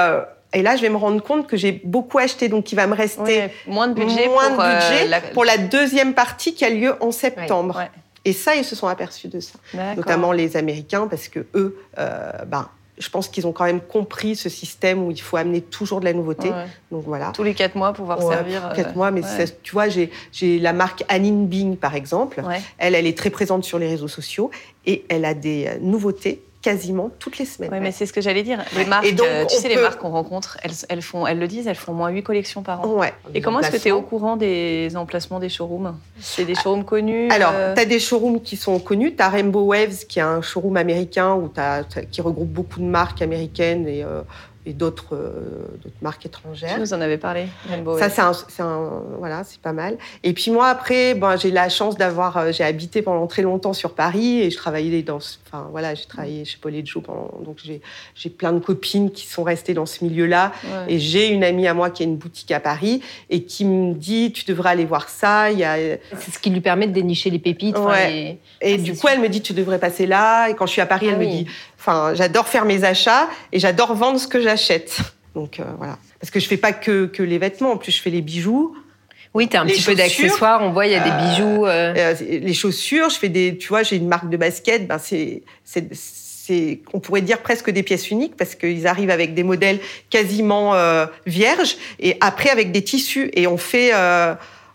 et 0.53 0.61
là, 0.61 0.75
je 0.77 0.81
vais 0.81 0.89
me 0.89 0.95
rendre 0.97 1.21
compte 1.21 1.47
que 1.47 1.57
j'ai 1.57 1.71
beaucoup 1.83 2.17
acheté, 2.19 2.47
donc 2.47 2.71
il 2.71 2.75
va 2.75 2.87
me 2.87 2.95
rester 2.95 3.21
Ouais, 3.23 3.53
moins 3.67 3.87
de 3.87 3.93
budget 3.95 4.27
moins 4.29 4.51
pour 4.51 4.63
de 4.63 4.69
budget 4.69 5.07
la- 5.07 5.19
pour 5.21 5.43
la 5.43 5.57
deuxième 5.57 6.13
partie 6.13 6.53
qui 6.53 6.63
a 6.63 6.69
lieu 6.69 6.95
en 7.01 7.11
septembre. 7.11 7.75
Ouais, 7.77 7.89
Et 8.25 8.33
ça, 8.33 8.55
ils 8.55 8.65
se 8.65 8.75
sont 8.75 8.87
aperçus 8.87 9.27
de 9.27 9.39
ça, 9.39 9.59
notamment 9.95 10.31
les 10.31 10.57
Américains, 10.57 11.07
parce 11.07 11.27
que 11.27 11.45
eux, 11.55 11.77
euh, 11.99 12.31
ben, 12.47 12.67
je 12.97 13.09
pense 13.09 13.27
qu'ils 13.27 13.45
ont 13.45 13.51
quand 13.51 13.65
même 13.65 13.81
compris 13.81 14.35
ce 14.37 14.47
système 14.49 15.03
où 15.03 15.11
il 15.11 15.19
faut 15.21 15.35
amener 15.37 15.61
toujours 15.61 15.99
de 15.99 16.05
la 16.05 16.13
nouveauté. 16.13 16.49
Ouais. 16.49 16.65
Donc 16.91 17.03
voilà. 17.05 17.31
Tous 17.33 17.43
les 17.43 17.53
quatre 17.53 17.75
mois 17.75 17.91
pouvoir 17.93 18.23
Ouais, 18.23 18.33
servir. 18.33 18.65
euh, 18.67 18.73
Quatre 18.73 18.95
mois, 18.95 19.11
mais 19.11 19.21
ouais. 19.21 19.45
ça- 19.45 19.53
tu 19.61 19.73
vois, 19.73 19.89
j'ai 19.89 20.09
j'ai 20.31 20.59
la 20.59 20.71
marque 20.73 21.03
Anine 21.09 21.45
Bing, 21.47 21.75
par 21.77 21.93
exemple. 21.93 22.41
Elle, 22.77 22.95
elle 22.95 23.05
est 23.05 23.17
très 23.17 23.29
présente 23.29 23.63
sur 23.65 23.79
les 23.79 23.87
réseaux 23.87 24.07
sociaux 24.07 24.49
et 24.85 25.03
elle 25.09 25.25
a 25.25 25.33
des 25.33 25.67
euh, 25.67 25.77
nouveautés 25.81 26.41
quasiment 26.65 27.11
toutes 27.19 27.37
les 27.37 27.45
semaines. 27.45 27.69
Ouais, 27.71 27.79
mais 27.79 27.91
c'est 27.91 28.07
ce 28.07 28.11
que 28.11 28.21
j'allais 28.21 28.41
dire. 28.41 28.57
Les 28.75 28.85
marques, 28.85 29.05
Et 29.05 29.11
donc, 29.11 29.27
euh, 29.27 29.45
tu 29.45 29.55
sais, 29.55 29.67
les 29.69 29.75
marques 29.77 29.99
qu'on 30.01 30.09
rencontre, 30.09 30.57
elles, 30.63 30.71
elles, 30.89 31.03
font, 31.03 31.27
elles 31.27 31.37
le 31.37 31.47
disent, 31.47 31.67
elles 31.67 31.75
font 31.75 31.93
moins 31.93 32.09
8 32.09 32.23
collections 32.23 32.63
par 32.63 32.81
an. 32.81 32.87
Ouais. 32.95 33.13
Et 33.35 33.41
comment 33.41 33.59
est-ce 33.59 33.69
que 33.69 33.77
tu 33.77 33.89
es 33.89 33.91
au 33.91 34.01
courant 34.01 34.35
des 34.35 34.89
emplacements 34.95 35.39
des 35.39 35.47
showrooms? 35.49 35.95
C'est 36.19 36.43
des 36.43 36.55
showrooms 36.55 36.83
connus 36.83 37.29
Alors, 37.29 37.51
euh, 37.53 37.75
tu 37.75 37.81
as 37.81 37.85
des 37.85 37.99
showrooms 37.99 38.41
qui 38.41 38.57
sont 38.57 38.79
connus. 38.79 39.15
Tu 39.15 39.21
as 39.21 39.29
Rainbow 39.29 39.61
Waves, 39.65 40.07
qui 40.09 40.17
est 40.17 40.23
un 40.23 40.41
showroom 40.41 40.75
américain 40.75 41.35
où 41.35 41.49
t'as- 41.49 41.83
qui 41.83 42.21
regroupe 42.21 42.49
beaucoup 42.49 42.79
de 42.79 42.85
marques 42.85 43.21
américaines 43.21 43.87
et, 43.87 44.03
euh, 44.03 44.21
et 44.65 44.73
d'autres 44.73 45.13
euh, 45.15 45.67
d'autres 45.83 45.95
marques 46.01 46.21
Tu 46.21 46.27
étrangères. 46.27 46.79
nous 46.79 46.93
en 46.93 47.01
avais 47.01 47.17
parlé, 47.17 47.45
Rainbow. 47.69 47.97
Ça, 47.97 48.09
c'est 48.09 48.21
un, 48.21 48.33
c'est 48.33 48.61
un- 48.63 49.01
voilà, 49.19 49.43
c'est 49.43 49.59
pas 49.59 49.73
mal. 49.73 49.97
Et 50.23 50.33
puis 50.33 50.51
moi, 50.51 50.67
après, 50.67 51.13
ben, 51.13 51.35
j'ai 51.37 51.51
la 51.51 51.69
chance 51.69 51.97
d'avoir, 51.97 52.37
euh, 52.37 52.51
j'ai 52.51 52.63
habité 52.63 53.01
pendant 53.01 53.27
très 53.27 53.41
longtemps 53.41 53.73
sur 53.73 53.93
Paris 53.93 54.41
et 54.41 54.49
je 54.49 54.57
travaillais 54.57 55.03
dans, 55.03 55.17
enfin 55.17 55.67
voilà, 55.71 55.93
j'ai 55.95 56.05
travaillé 56.05 56.45
chez 56.45 56.57
Paul 56.59 56.73
et 56.75 56.85
Joe 56.85 57.03
pendant, 57.03 57.31
donc 57.43 57.59
j'ai, 57.63 57.81
j'ai 58.15 58.29
plein 58.29 58.53
de 58.53 58.59
copines 58.59 59.11
qui 59.11 59.25
sont 59.27 59.43
restées 59.43 59.73
dans 59.73 59.85
ce 59.85 60.03
milieu-là. 60.03 60.51
Ouais. 60.63 60.93
Et 60.95 60.99
j'ai 60.99 61.27
une 61.29 61.43
amie 61.43 61.67
à 61.67 61.73
moi 61.73 61.89
qui 61.89 62.03
a 62.03 62.05
une 62.05 62.17
boutique 62.17 62.51
à 62.51 62.59
Paris 62.59 63.01
et 63.29 63.43
qui 63.43 63.65
me 63.65 63.93
dit, 63.93 64.31
tu 64.31 64.45
devrais 64.45 64.71
aller 64.71 64.85
voir 64.85 65.09
ça. 65.09 65.51
Il 65.51 65.59
y 65.59 65.63
a, 65.63 65.75
C'est 66.19 66.31
ce 66.33 66.39
qui 66.39 66.49
lui 66.49 66.61
permet 66.61 66.87
de 66.87 66.93
dénicher 66.93 67.29
les 67.29 67.39
pépites. 67.39 67.77
enfin, 67.77 67.89
Ouais. 67.91 68.11
les- 68.11 68.39
et 68.61 68.73
Ah, 68.75 68.77
du 68.77 68.95
coup, 68.95 69.07
elle 69.07 69.19
me 69.21 69.29
dit, 69.29 69.41
tu 69.41 69.53
devrais 69.53 69.79
passer 69.79 70.05
là. 70.07 70.49
Et 70.49 70.55
quand 70.55 70.65
je 70.65 70.71
suis 70.71 70.81
à 70.81 70.85
Paris, 70.85 71.07
elle 71.07 71.15
Ah 71.15 71.19
me 71.19 71.25
oui. 71.25 71.43
dit, 71.43 71.47
enfin, 71.85 72.13
j'adore 72.15 72.47
faire 72.47 72.65
mes 72.65 72.83
achats 72.83 73.29
et 73.51 73.59
j'adore 73.59 73.93
vendre 73.93 74.19
ce 74.19 74.27
que 74.27 74.41
j'achète. 74.41 74.97
Donc 75.35 75.59
euh, 75.59 75.63
voilà, 75.77 75.97
parce 76.19 76.31
que 76.31 76.39
je 76.39 76.47
fais 76.47 76.57
pas 76.57 76.73
que, 76.73 77.05
que 77.05 77.21
les 77.21 77.37
vêtements, 77.37 77.71
en 77.73 77.77
plus 77.77 77.91
je 77.91 78.01
fais 78.01 78.09
les 78.09 78.21
bijoux. 78.21 78.75
Oui, 79.33 79.49
tu 79.49 79.57
as 79.57 79.61
un 79.61 79.65
Les 79.65 79.73
petit 79.73 79.83
peu 79.83 79.95
d'accessoires. 79.95 80.61
On 80.63 80.71
voit, 80.71 80.85
il 80.87 80.93
y 80.93 80.95
a 80.95 81.01
des 81.01 81.09
euh, 81.09 81.29
bijoux. 81.29 81.65
euh, 81.65 82.15
les 82.21 82.53
chaussures, 82.53 83.09
je 83.09 83.17
fais 83.17 83.27
des, 83.27 83.57
tu 83.57 83.67
vois, 83.67 83.83
j'ai 83.83 83.97
une 83.97 84.07
marque 84.07 84.29
de 84.29 84.37
basket, 84.37 84.87
ben 84.87 84.97
c'est, 84.97 85.43
c'est, 85.65 85.93
c'est, 85.93 86.79
on 86.93 87.01
pourrait 87.01 87.21
dire 87.21 87.39
presque 87.39 87.69
des 87.69 87.83
pièces 87.83 88.09
uniques 88.11 88.37
parce 88.37 88.55
qu'ils 88.55 88.87
arrivent 88.87 89.09
avec 89.09 89.33
des 89.33 89.43
modèles 89.43 89.79
quasiment 90.09 90.73
vierges 91.25 91.75
et 91.99 92.15
après 92.21 92.49
avec 92.49 92.71
des 92.71 92.83
tissus 92.83 93.29
et 93.33 93.45
on 93.47 93.57
fait, 93.57 93.91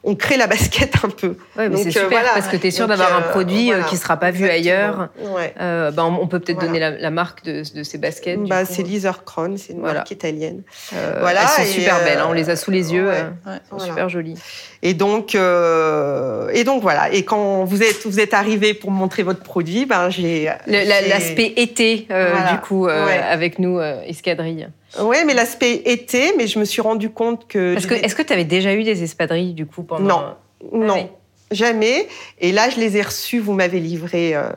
on 0.02 0.14
crée 0.14 0.36
la 0.38 0.46
basket 0.46 0.94
un 1.04 1.08
peu. 1.10 1.36
Ouais, 1.58 1.68
mais 1.68 1.76
c'est 1.76 1.88
euh, 1.88 1.90
super 1.90 2.08
voilà. 2.08 2.30
parce 2.34 2.48
que 2.48 2.56
tu 2.56 2.68
es 2.68 2.70
sûr 2.70 2.86
d'avoir 2.88 3.14
un 3.14 3.20
euh, 3.22 3.30
produit 3.30 3.70
euh, 3.70 3.74
voilà. 3.76 3.90
qui 3.90 3.96
sera 3.98 4.16
pas 4.16 4.30
vu 4.30 4.48
ailleurs. 4.48 5.08
Ouais. 5.20 5.52
Euh, 5.60 5.90
ben, 5.90 6.04
on 6.04 6.26
peut 6.26 6.38
peut-être 6.40 6.56
Voilà. 6.56 6.68
donner 6.68 6.80
la, 6.80 6.90
la 6.92 7.10
marque 7.10 7.44
de, 7.44 7.62
de 7.76 7.82
ces 7.82 7.98
baskets. 7.98 8.40
Bah, 8.44 8.64
c'est 8.64 8.82
Lisa 8.82 9.14
Kron, 9.26 9.56
c'est 9.58 9.74
une 9.74 9.80
Voilà. 9.80 9.96
marque 9.96 10.10
italienne. 10.10 10.62
Euh, 10.94 11.18
Voilà, 11.20 11.42
elles 11.42 11.48
sont 11.48 11.62
et, 11.62 11.66
super 11.80 11.96
euh, 11.96 12.04
belles. 12.04 12.18
hein, 12.18 12.26
on 12.28 12.32
les 12.32 12.48
a 12.48 12.56
sous 12.56 12.70
les 12.70 12.92
yeux. 12.94 13.08
ouais. 13.08 13.14
euh, 13.20 13.28
Ouais. 13.50 13.56
elles 13.56 13.60
sont 13.68 13.76
Voilà. 13.76 13.92
super 13.92 14.08
jolies. 14.08 14.38
Et 14.82 14.94
donc, 14.94 15.34
euh, 15.34 16.48
et 16.54 16.64
donc 16.64 16.80
voilà. 16.82 17.12
Et 17.12 17.24
quand 17.24 17.64
vous 17.64 17.82
êtes, 17.82 18.06
vous 18.06 18.20
êtes 18.20 18.32
arrivé 18.32 18.72
pour 18.74 18.90
montrer 18.90 19.22
votre 19.22 19.42
produit, 19.42 19.84
ben 19.86 20.08
j'ai. 20.08 20.50
L'aspect 20.66 21.52
été, 21.56 22.06
euh, 22.10 22.30
Voilà. 22.32 22.52
du 22.52 22.58
coup, 22.60 22.86
euh, 22.88 23.06
Ouais. 23.06 23.18
avec 23.18 23.58
nous, 23.58 23.78
euh, 23.78 24.00
Escadrille. 24.06 24.68
Ouais, 24.98 25.24
mais 25.24 25.34
l'aspect 25.34 25.82
été, 25.84 26.34
mais 26.36 26.46
je 26.46 26.58
me 26.58 26.64
suis 26.64 26.82
rendu 26.82 27.10
compte 27.10 27.46
que. 27.46 27.74
Parce 27.74 27.86
que, 27.86 27.94
est-ce 27.94 28.14
que 28.14 28.22
tu 28.22 28.32
avais 28.32 28.44
déjà 28.44 28.74
eu 28.74 28.82
des 28.82 29.02
espadrilles, 29.02 29.54
du 29.54 29.66
coup, 29.66 29.82
pendant... 29.82 30.04
Non. 30.04 30.34
Non, 30.72 30.94
Ah 30.94 31.02
oui. 31.04 31.56
jamais. 31.56 32.08
Et 32.38 32.52
là, 32.52 32.68
je 32.70 32.78
les 32.78 32.96
ai 32.96 33.02
reçus, 33.02 33.38
vous 33.38 33.52
m'avez 33.52 33.80
livré 33.80 34.34
euh, 34.34 34.50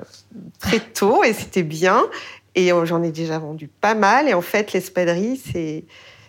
très 0.60 0.80
tôt 0.80 1.24
et 1.24 1.34
c'était 1.34 1.64
bien. 1.64 2.04
Et 2.56 2.74
euh, 2.74 2.86
j'en 2.86 3.04
ai 3.04 3.12
déjà 3.12 3.40
vendu 3.40 3.68
pas 3.68 3.96
mal. 3.96 4.28
Et 4.28 4.34
en 4.34 4.42
fait, 4.42 4.74
l'espadrille, 4.74 5.40
c'est. 5.52 5.86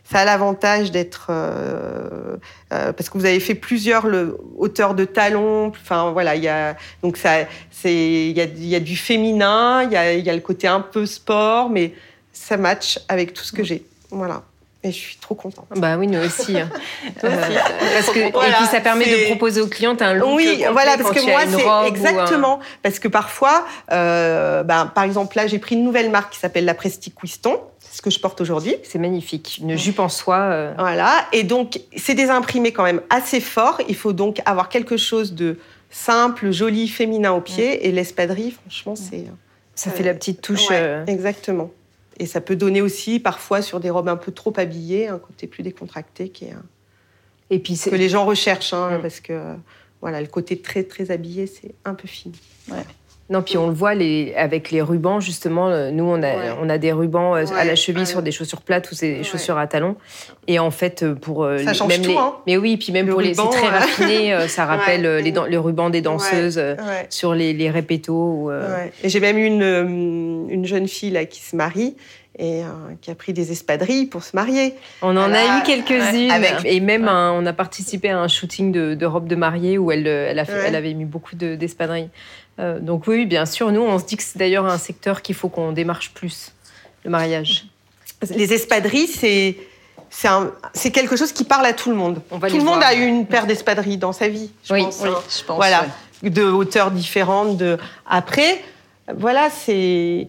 Ça 0.07 0.19
a 0.19 0.25
l'avantage 0.27 0.91
d'être 0.91 1.29
euh, 1.31 2.37
parce 2.69 3.09
que 3.09 3.17
vous 3.17 3.25
avez 3.25 3.41
fait 3.41 3.55
plusieurs 3.55 4.07
le, 4.07 4.37
hauteurs 4.59 4.95
de 4.95 5.07
talons. 5.07 5.69
Enfin 5.69 6.13
voilà, 6.13 6.37
il 6.37 6.43
y 6.43 6.49
a 6.49 6.77
donc 7.03 7.17
ça 7.17 7.47
c'est 7.71 8.29
il 8.29 8.37
y 8.37 8.41
a, 8.43 8.45
il 8.45 8.67
y 8.67 8.75
a 8.75 8.81
du 8.81 8.99
féminin, 8.99 9.83
il 9.83 9.93
y 9.93 9.97
a, 9.97 10.13
il 10.13 10.23
y 10.23 10.29
a 10.29 10.35
le 10.35 10.43
côté 10.43 10.69
un 10.69 10.81
peu 10.81 11.07
sport, 11.07 11.71
mais 11.71 11.95
ça 12.35 12.59
match 12.59 12.99
avec 13.09 13.33
tout 13.33 13.45
ce 13.45 13.53
que 13.53 13.65
j'ai. 13.65 13.83
Voilà. 14.15 14.43
Et 14.87 14.89
je 14.93 14.99
suis 14.99 15.17
trop 15.17 15.35
contente. 15.35 15.65
Bah 15.77 15.97
oui, 15.97 16.07
nous 16.07 16.19
aussi. 16.23 16.59
hein. 16.61 16.69
Euh, 17.25 17.29
aussi. 17.29 17.57
parce 17.95 18.11
que, 18.11 18.33
Voilà, 18.33 18.49
et 18.49 18.53
puis 18.57 18.67
ça 18.67 18.81
permet 18.81 19.07
de 19.07 19.25
proposer 19.27 19.63
aux 19.63 19.67
clients 19.67 19.97
un 20.01 20.13
look 20.13 20.29
Oui, 20.35 20.63
voilà, 20.73 20.99
parce 20.99 21.09
quand 21.09 21.15
que 21.15 21.31
moi, 21.31 21.41
c'est 21.49 21.67
un- 21.67 21.85
exactement. 21.87 22.61
Parce 22.83 22.99
que 22.99 23.09
parfois, 23.09 23.65
euh, 23.93 24.63
ben, 24.63 24.87
par 24.95 25.05
exemple, 25.05 25.37
là, 25.39 25.47
j'ai 25.47 25.59
pris 25.59 25.75
une 25.77 25.85
nouvelle 25.85 26.11
marque 26.11 26.35
qui 26.35 26.39
s'appelle 26.39 26.67
la 26.67 26.75
Prestige 26.75 27.15
Quiston. 27.15 27.61
C'est 27.81 27.97
ce 27.99 28.03
que 28.03 28.11
je 28.11 28.19
porte 28.21 28.43
aujourd'hui. 28.43 28.77
C'est 28.83 28.99
magnifique. 28.99 29.59
Une 29.63 29.79
jupe 29.79 30.01
en 30.01 30.11
soie. 30.11 30.37
euh, 30.37 30.75
Voilà. 30.77 31.13
Et 31.33 31.45
donc, 31.45 31.81
c'est 31.97 32.15
des 32.15 32.29
imprimés 32.29 32.73
quand 32.73 32.83
même 32.85 33.01
assez 33.09 33.41
forts. 33.41 33.81
Il 33.89 33.97
faut 33.97 34.13
donc 34.13 34.43
avoir 34.45 34.69
quelque 34.69 34.99
chose 34.99 35.33
de 35.33 35.59
simple, 35.91 36.51
joli, 36.51 36.89
féminin 36.89 37.33
au 37.33 37.41
pied. 37.41 37.87
Et 37.87 37.93
l'espadrille, 37.93 38.51
franchement, 38.61 38.97
c'est. 38.97 39.25
Ça 39.77 39.91
fait 39.91 40.03
la 40.03 40.13
petite 40.15 40.41
touche. 40.43 40.69
Ouais, 40.71 40.79
euh, 40.79 41.05
Exactement. 41.07 41.71
Et 42.19 42.27
ça 42.27 42.41
peut 42.41 42.57
donner 42.57 42.81
aussi, 42.81 43.19
parfois, 43.21 43.63
sur 43.63 43.81
des 43.81 43.91
robes 43.91 44.09
un 44.09 44.17
peu 44.17 44.33
trop 44.33 44.53
habillées, 44.57 45.09
un 45.09 45.19
côté 45.19 45.47
plus 45.47 45.63
décontracté 45.63 46.29
qui 46.29 46.45
est, 46.47 46.55
Et 47.51 47.59
puis, 47.59 47.79
que 47.79 47.95
les 47.95 48.09
gens 48.09 48.25
recherchent. 48.25 48.73
hein, 48.73 48.99
Mm. 48.99 49.03
Parce 49.03 49.21
que, 49.21 49.55
voilà, 50.01 50.21
le 50.21 50.29
côté 50.29 50.59
très, 50.59 50.85
très 50.85 51.11
habillé, 51.11 51.47
c'est 51.47 51.75
un 51.85 51.95
peu 51.95 52.07
fini. 52.07 52.39
Non, 53.31 53.41
puis 53.41 53.57
on 53.57 53.69
le 53.69 53.73
voit 53.73 53.95
les, 53.95 54.35
avec 54.37 54.71
les 54.71 54.83
rubans, 54.83 55.19
justement. 55.19 55.69
euh, 55.71 55.91
Nous, 55.91 56.05
on 56.05 56.17
a, 56.23 56.27
Ouais. 56.27 56.37
on 56.61 56.69
a 56.69 56.77
des 56.77 56.93
rubans 56.93 57.35
euh, 57.35 57.45
à 57.57 57.65
la 57.65 57.75
cheville 57.75 58.01
ouais. 58.01 58.07
sur 58.07 58.21
des 58.23 58.31
chaussures 58.33 58.61
plates 58.61 58.91
ou 58.93 58.95
des 58.95 59.25
chaussures 59.25 59.57
à 59.57 59.67
talons. 59.67 59.97
Et 60.47 60.59
en 60.59 60.71
fait, 60.71 61.03
euh, 61.03 61.15
pour. 61.15 61.45
Ça 61.47 61.57
les- 61.57 61.75
change 61.75 61.89
même 61.89 62.03
tout, 62.03 62.11
les, 62.11 62.17
hein. 62.17 62.35
Mais 62.47 62.57
oui, 62.59 62.77
puis 62.77 62.93
même 62.93 63.07
Le 63.07 63.13
pour 63.13 63.23
les. 63.23 63.31
ruban, 63.31 63.51
C'est 63.51 63.59
très 63.61 63.69
raffiné, 63.71 64.37
ça 64.49 64.67
rappelle 64.67 65.23
les, 65.25 65.33
les 65.49 65.57
rubans 65.57 65.89
des 65.89 66.03
danseuses 66.03 66.61
sur 67.09 67.35
les, 67.35 67.55
les 67.55 67.71
répétos. 67.71 68.13
ou, 68.15 68.51
euh. 68.51 68.87
Et 69.03 69.09
j'ai 69.09 69.21
même 69.21 69.39
eu 69.39 69.47
une, 69.47 70.47
une 70.51 70.67
jeune 70.67 70.87
fille 70.87 71.11
là, 71.11 71.25
qui 71.25 71.41
se 71.41 71.57
marie 71.57 71.97
et 72.39 72.65
euh, 72.65 72.67
qui 73.01 73.11
a 73.11 73.15
pris 73.15 73.33
des 73.33 73.53
espadrilles 73.53 74.07
pour 74.07 74.25
se 74.25 74.35
marier. 74.35 74.75
On 75.03 75.11
en 75.17 75.29
Voilà. 75.29 75.55
a 75.55 75.59
eu 75.59 75.63
quelques-unes. 75.63 76.33
Et 76.65 76.81
même, 76.81 77.07
un- 77.09 77.33
on 77.33 77.47
a 77.47 77.53
participé 77.53 78.11
à 78.11 78.19
un 78.19 78.29
shooting 78.29 78.73
de, 78.73 78.95
de 78.95 79.07
robe 79.07 79.29
de 79.29 79.37
mariée 79.37 79.79
où 79.79 79.93
elle, 79.93 80.07
elle, 80.07 80.39
a 80.39 80.45
fait- 80.45 80.53
Ouais. 80.53 80.65
elle 80.67 80.75
avait 80.77 80.95
mis 80.95 81.05
beaucoup 81.05 81.37
de- 81.37 81.55
d'espadrilles. 81.55 82.11
Euh, 82.61 82.79
donc 82.81 83.07
oui, 83.07 83.27
bien 83.27 83.47
sûr, 83.47 83.71
nous, 83.73 83.83
on 83.83 83.99
se 83.99 84.05
dit 84.05 84.17
que 84.17 84.23
c'est 84.23 84.39
d'ailleurs 84.39 84.67
un 84.67 84.79
secteur 84.79 85.23
qu'il 85.23 85.35
faut 85.35 85.49
qu'on 85.49 85.73
démarche 85.73 86.13
plus, 86.13 86.53
le 87.05 87.11
mariage. 87.11 87.67
Les 88.35 88.53
espadrilles, 88.53 89.07
c'est 89.09 90.91
quelque 90.93 91.17
chose 91.17 91.33
qui 91.33 91.45
parle 91.45 91.67
à 91.67 91.73
tout 91.73 91.91
le 91.91 91.97
monde. 91.97 92.21
On 92.31 92.39
va 92.39 92.49
tout 92.49 92.57
le 92.57 92.65
monde 92.65 92.79
voir. 92.79 92.89
a 92.91 92.95
eu 92.95 93.05
une 93.07 93.27
paire 93.27 93.47
d'espadrilles 93.47 93.99
dans 93.99 94.13
sa 94.13 94.29
vie, 94.29 94.51
je 94.65 94.73
Oui, 94.73 94.83
pense. 94.85 95.01
Oui, 95.03 95.09
hein. 95.13 95.19
je 95.39 95.45
pense. 95.45 95.57
Voilà. 95.57 95.83
ouais. 96.23 96.31
de 96.31 96.43
hauteurs 96.45 96.91
différentes. 96.91 97.59
De... 97.59 97.77
Après, 98.09 98.63
voilà, 99.13 99.51
c'est. 99.51 100.29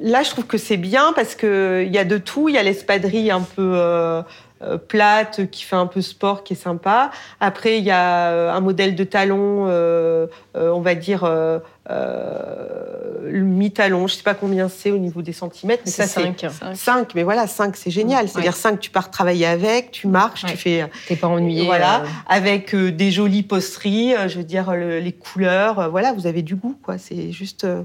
Là, 0.00 0.22
je 0.22 0.30
trouve 0.30 0.46
que 0.46 0.58
c'est 0.58 0.76
bien 0.76 1.12
parce 1.14 1.34
qu'il 1.34 1.90
y 1.90 1.98
a 1.98 2.04
de 2.04 2.18
tout. 2.18 2.48
Il 2.48 2.54
y 2.54 2.58
a 2.58 2.62
l'espadrille 2.62 3.30
un 3.30 3.40
peu 3.40 3.72
euh, 3.74 4.22
plate 4.88 5.50
qui 5.50 5.64
fait 5.64 5.76
un 5.76 5.86
peu 5.86 6.02
sport, 6.02 6.44
qui 6.44 6.52
est 6.52 6.56
sympa. 6.56 7.10
Après, 7.40 7.78
il 7.78 7.84
y 7.84 7.90
a 7.90 8.30
euh, 8.30 8.52
un 8.52 8.60
modèle 8.60 8.94
de 8.94 9.04
talon, 9.04 9.66
euh, 9.68 10.26
euh, 10.56 10.70
on 10.72 10.80
va 10.80 10.94
dire. 10.94 11.24
Euh, 11.24 11.58
euh, 12.34 13.30
le 13.30 13.42
mi-talon, 13.42 14.06
je 14.06 14.14
sais 14.14 14.22
pas 14.22 14.34
combien 14.34 14.68
c'est 14.68 14.90
au 14.90 14.98
niveau 14.98 15.22
des 15.22 15.32
centimètres, 15.32 15.82
mais 15.86 15.90
C'est 15.90 16.02
ça 16.06 16.08
c'est 16.08 16.22
5. 16.22 16.46
Cinq. 16.50 16.76
5, 16.76 17.14
mais 17.14 17.22
voilà, 17.22 17.46
5 17.46 17.76
c'est 17.76 17.90
génial. 17.90 18.28
C'est-à-dire 18.28 18.54
5 18.56 18.78
tu 18.80 18.90
pars 18.90 19.10
travailler 19.10 19.46
avec, 19.46 19.90
tu 19.92 20.06
marches, 20.08 20.44
Ouais. 20.44 20.50
tu 20.50 20.56
fais 20.56 20.90
T'es 21.08 21.16
pas 21.16 21.28
ennuyé. 21.28 21.64
Voilà. 21.64 22.00
euh, 22.02 22.06
avec 22.28 22.74
euh, 22.74 22.90
des 22.90 23.10
jolies 23.10 23.42
posteries, 23.42 24.14
euh, 24.14 24.28
je 24.28 24.38
veux 24.38 24.44
dire 24.44 24.72
le- 24.74 24.98
les 25.00 25.12
couleurs, 25.12 25.78
euh, 25.78 25.88
voilà, 25.88 26.12
vous 26.12 26.26
avez 26.26 26.42
du 26.42 26.56
goût 26.56 26.76
quoi. 26.82 26.98
C'est 26.98 27.30
juste, 27.32 27.64
euh, 27.64 27.82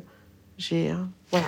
j'ai. 0.57 0.91
Voilà. 1.39 1.47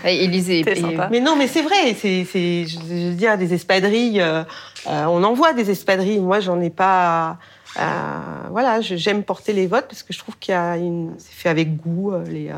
Et. 0.82 1.10
Mais 1.12 1.20
non, 1.20 1.36
mais 1.36 1.48
c'est 1.48 1.62
vrai, 1.62 1.94
c'est, 2.00 2.26
c'est, 2.26 2.66
je 2.66 2.80
veux 2.80 3.14
dire 3.16 3.38
des 3.38 3.54
espadrilles. 3.54 4.22
euh, 4.22 4.44
euh, 4.88 5.06
on 5.06 5.24
en 5.24 5.34
voit 5.34 5.54
des 5.54 5.70
espadrilles. 5.70 6.20
Moi, 6.20 6.40
j'en 6.40 6.60
ai 6.62 6.70
pas. 6.70 7.38
euh, 7.80 8.20
voilà, 8.52 8.82
je- 8.82 8.96
j'aime 8.96 9.24
porter 9.24 9.54
les 9.54 9.68
votes 9.68 9.86
parce 9.88 10.02
que 10.04 10.14
je 10.14 10.20
trouve 10.20 10.38
qu'il 10.40 10.54
y 10.54 10.56
a 10.56 10.78
une, 10.78 11.14
c'est 11.20 11.34
fait 11.34 11.50
avec 11.50 11.76
goût, 11.78 12.14
les, 12.26 12.50
euh, 12.50 12.54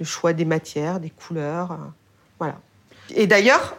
le 0.00 0.04
choix 0.06 0.32
des 0.32 0.44
matières, 0.44 1.00
des 1.00 1.10
couleurs, 1.10 1.72
euh, 1.72 1.76
voilà. 2.38 2.54
Et 3.14 3.26
d'ailleurs, 3.26 3.76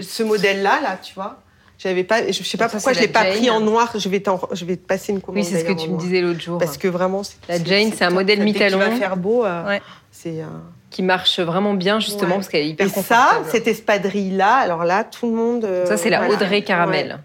ce 0.00 0.22
modèle-là, 0.24 0.80
là, 0.82 0.96
tu 1.00 1.14
vois. 1.14 1.38
J'avais 1.82 2.04
pas, 2.04 2.30
je 2.30 2.42
sais 2.44 2.56
pas 2.58 2.68
pourquoi 2.68 2.92
je 2.92 3.00
l'ai 3.00 3.06
la 3.08 3.12
pas 3.12 3.24
pris 3.24 3.50
en 3.50 3.58
noir. 3.60 3.90
Je 3.98 4.08
vais, 4.08 4.22
je 4.52 4.64
vais 4.64 4.76
te 4.76 4.86
passer 4.86 5.12
une 5.12 5.20
commande. 5.20 5.42
Oui, 5.42 5.44
c'est 5.50 5.60
ce 5.60 5.64
que 5.64 5.72
tu 5.72 5.88
me 5.90 5.98
disais 5.98 6.20
l'autre 6.20 6.40
jour. 6.40 6.58
Parce 6.58 6.78
que 6.78 6.86
vraiment, 6.86 7.22
La 7.48 7.62
Jane, 7.62 7.90
c'est 7.92 8.04
un 8.04 8.10
modèle 8.10 8.40
mi-talon. 8.42 8.78
va 8.78 8.90
faire 8.92 9.16
beau. 9.16 9.44
euh, 9.44 9.66
Ouais. 9.66 9.82
C'est. 10.12 10.42
euh, 10.42 10.46
Qui 10.90 11.02
marche 11.02 11.40
vraiment 11.40 11.74
bien, 11.74 11.98
justement, 11.98 12.30
Ouais. 12.32 12.34
parce 12.36 12.48
qu'elle 12.48 12.62
est 12.62 12.68
hyper 12.68 12.86
Et 12.86 12.90
ça, 12.90 13.42
cette 13.50 13.66
espadrille-là, 13.66 14.54
alors 14.56 14.84
là, 14.84 15.02
tout 15.04 15.26
le 15.28 15.34
monde. 15.36 15.64
euh, 15.64 15.86
Ça, 15.86 15.96
c'est 15.96 16.10
la 16.10 16.18
voilà. 16.18 16.34
Audrey 16.34 16.62
Caramel. 16.62 17.08
Ouais. 17.08 17.16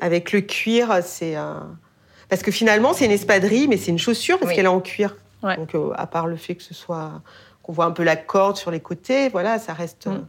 Avec 0.00 0.30
le 0.32 0.42
cuir, 0.42 0.98
c'est. 1.02 1.34
Parce 2.28 2.42
que 2.42 2.50
finalement, 2.52 2.92
c'est 2.92 3.06
une 3.06 3.10
espadrille, 3.12 3.66
mais 3.68 3.76
c'est 3.78 3.90
une 3.90 3.98
chaussure 3.98 4.38
parce 4.38 4.50
Oui. 4.50 4.56
qu'elle 4.56 4.66
est 4.66 4.68
en 4.68 4.80
cuir. 4.80 5.16
Donc, 5.42 5.74
à 5.96 6.06
part 6.06 6.26
le 6.26 6.36
fait 6.36 6.54
que 6.54 6.62
ce 6.62 6.74
soit. 6.74 7.22
qu'on 7.62 7.72
voit 7.72 7.86
un 7.86 7.90
peu 7.90 8.04
la 8.04 8.14
corde 8.14 8.56
sur 8.56 8.70
les 8.70 8.78
côtés, 8.78 9.28
voilà, 9.28 9.58
ça 9.58 9.72
reste. 9.72 10.06
Mm. 10.06 10.24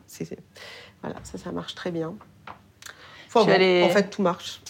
Voilà, 1.03 1.17
ça, 1.21 1.37
ça 1.37 1.51
marche 1.51 1.75
très 1.75 1.91
bien. 1.91 2.13
Enfin, 3.33 3.51
Tu 3.53 3.59
bon, 3.59 3.83
En 3.85 3.89
fait, 3.89 4.09
tout 4.09 4.21
marche. 4.21 4.61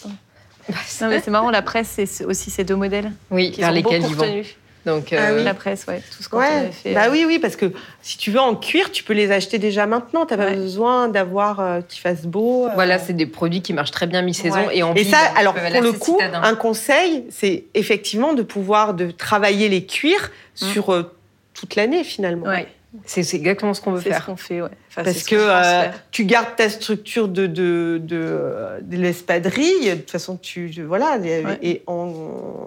Non, 1.00 1.08
mais 1.08 1.20
c'est 1.20 1.30
marrant, 1.30 1.50
la 1.50 1.62
presse, 1.62 1.98
c'est 2.06 2.24
aussi 2.24 2.50
ces 2.50 2.64
deux 2.64 2.76
modèles 2.76 3.12
Oui, 3.30 3.52
qui 3.52 3.60
vers 3.60 3.70
sont 3.70 3.74
lesquels 3.74 4.02
ils 4.02 4.14
vont. 4.14 4.42
Donc, 4.86 5.12
Ah 5.12 5.34
oui. 5.34 5.42
La 5.44 5.54
presse, 5.54 5.84
ouais, 5.86 6.00
tout 6.16 6.22
ce 6.22 6.28
qu'on 6.28 6.38
Ouais, 6.38 6.70
fait. 6.72 6.94
bah 6.94 7.06
euh, 7.06 7.10
oui, 7.10 7.24
oui, 7.26 7.38
parce 7.38 7.56
que 7.56 7.72
si 8.00 8.16
tu 8.16 8.30
veux 8.30 8.40
en 8.40 8.54
cuir, 8.54 8.90
tu 8.92 9.02
peux 9.02 9.12
les 9.12 9.30
acheter 9.32 9.58
déjà 9.58 9.86
maintenant. 9.86 10.24
T'as 10.24 10.36
pas 10.36 10.46
Ouais. 10.46 10.54
besoin 10.56 11.08
d'avoir 11.08 11.60
euh, 11.60 11.80
qu'il 11.82 12.00
fasse 12.00 12.22
beau. 12.26 12.66
euh. 12.66 12.70
Voilà, 12.74 12.98
c'est 12.98 13.12
des 13.12 13.26
produits 13.26 13.60
qui 13.60 13.72
marchent 13.74 13.90
très 13.90 14.06
bien 14.06 14.22
mi-saison 14.22 14.66
Ouais. 14.66 14.78
et 14.78 14.82
en 14.82 14.94
Et 14.94 15.02
ville, 15.02 15.10
ça, 15.10 15.18
alors 15.36 15.54
pour 15.54 15.82
le 15.82 15.92
coup, 15.92 16.18
un 16.20 16.54
conseil, 16.54 17.24
c'est 17.30 17.64
effectivement 17.74 18.32
de 18.34 18.42
pouvoir 18.42 18.94
de 18.94 19.10
travailler 19.10 19.68
les 19.68 19.84
cuirs 19.84 20.30
Mm. 20.60 20.66
sur 20.66 20.92
euh, 20.92 21.14
toute 21.54 21.76
l'année 21.76 22.02
finalement. 22.04 22.46
Ouais, 22.46 22.66
c'est 23.04 23.34
exactement 23.34 23.74
ce 23.74 23.80
qu'on 23.80 23.92
veut 23.92 23.98
c'est 24.00 24.08
ce 24.10 24.14
faire. 24.14 24.26
qu'on 24.26 24.36
fait, 24.36 24.62
ouais. 24.62 24.70
Enfin, 24.90 25.04
Parce 25.04 25.18
ce 25.18 25.24
que 25.24 25.36
euh, 25.36 25.62
faire. 25.62 26.02
tu 26.10 26.24
gardes 26.24 26.56
ta 26.56 26.68
structure 26.70 27.28
de, 27.28 27.46
de, 27.46 28.00
de, 28.02 28.40
de 28.82 28.96
l'espadrille, 28.96 29.90
de 29.90 29.94
toute 29.96 30.10
façon, 30.10 30.36
tu, 30.36 30.72
je- 30.72 30.82
voilà, 30.82 31.18
et, 31.22 31.44
Ouais. 31.44 31.58
et 31.62 31.82
en, 31.86 31.92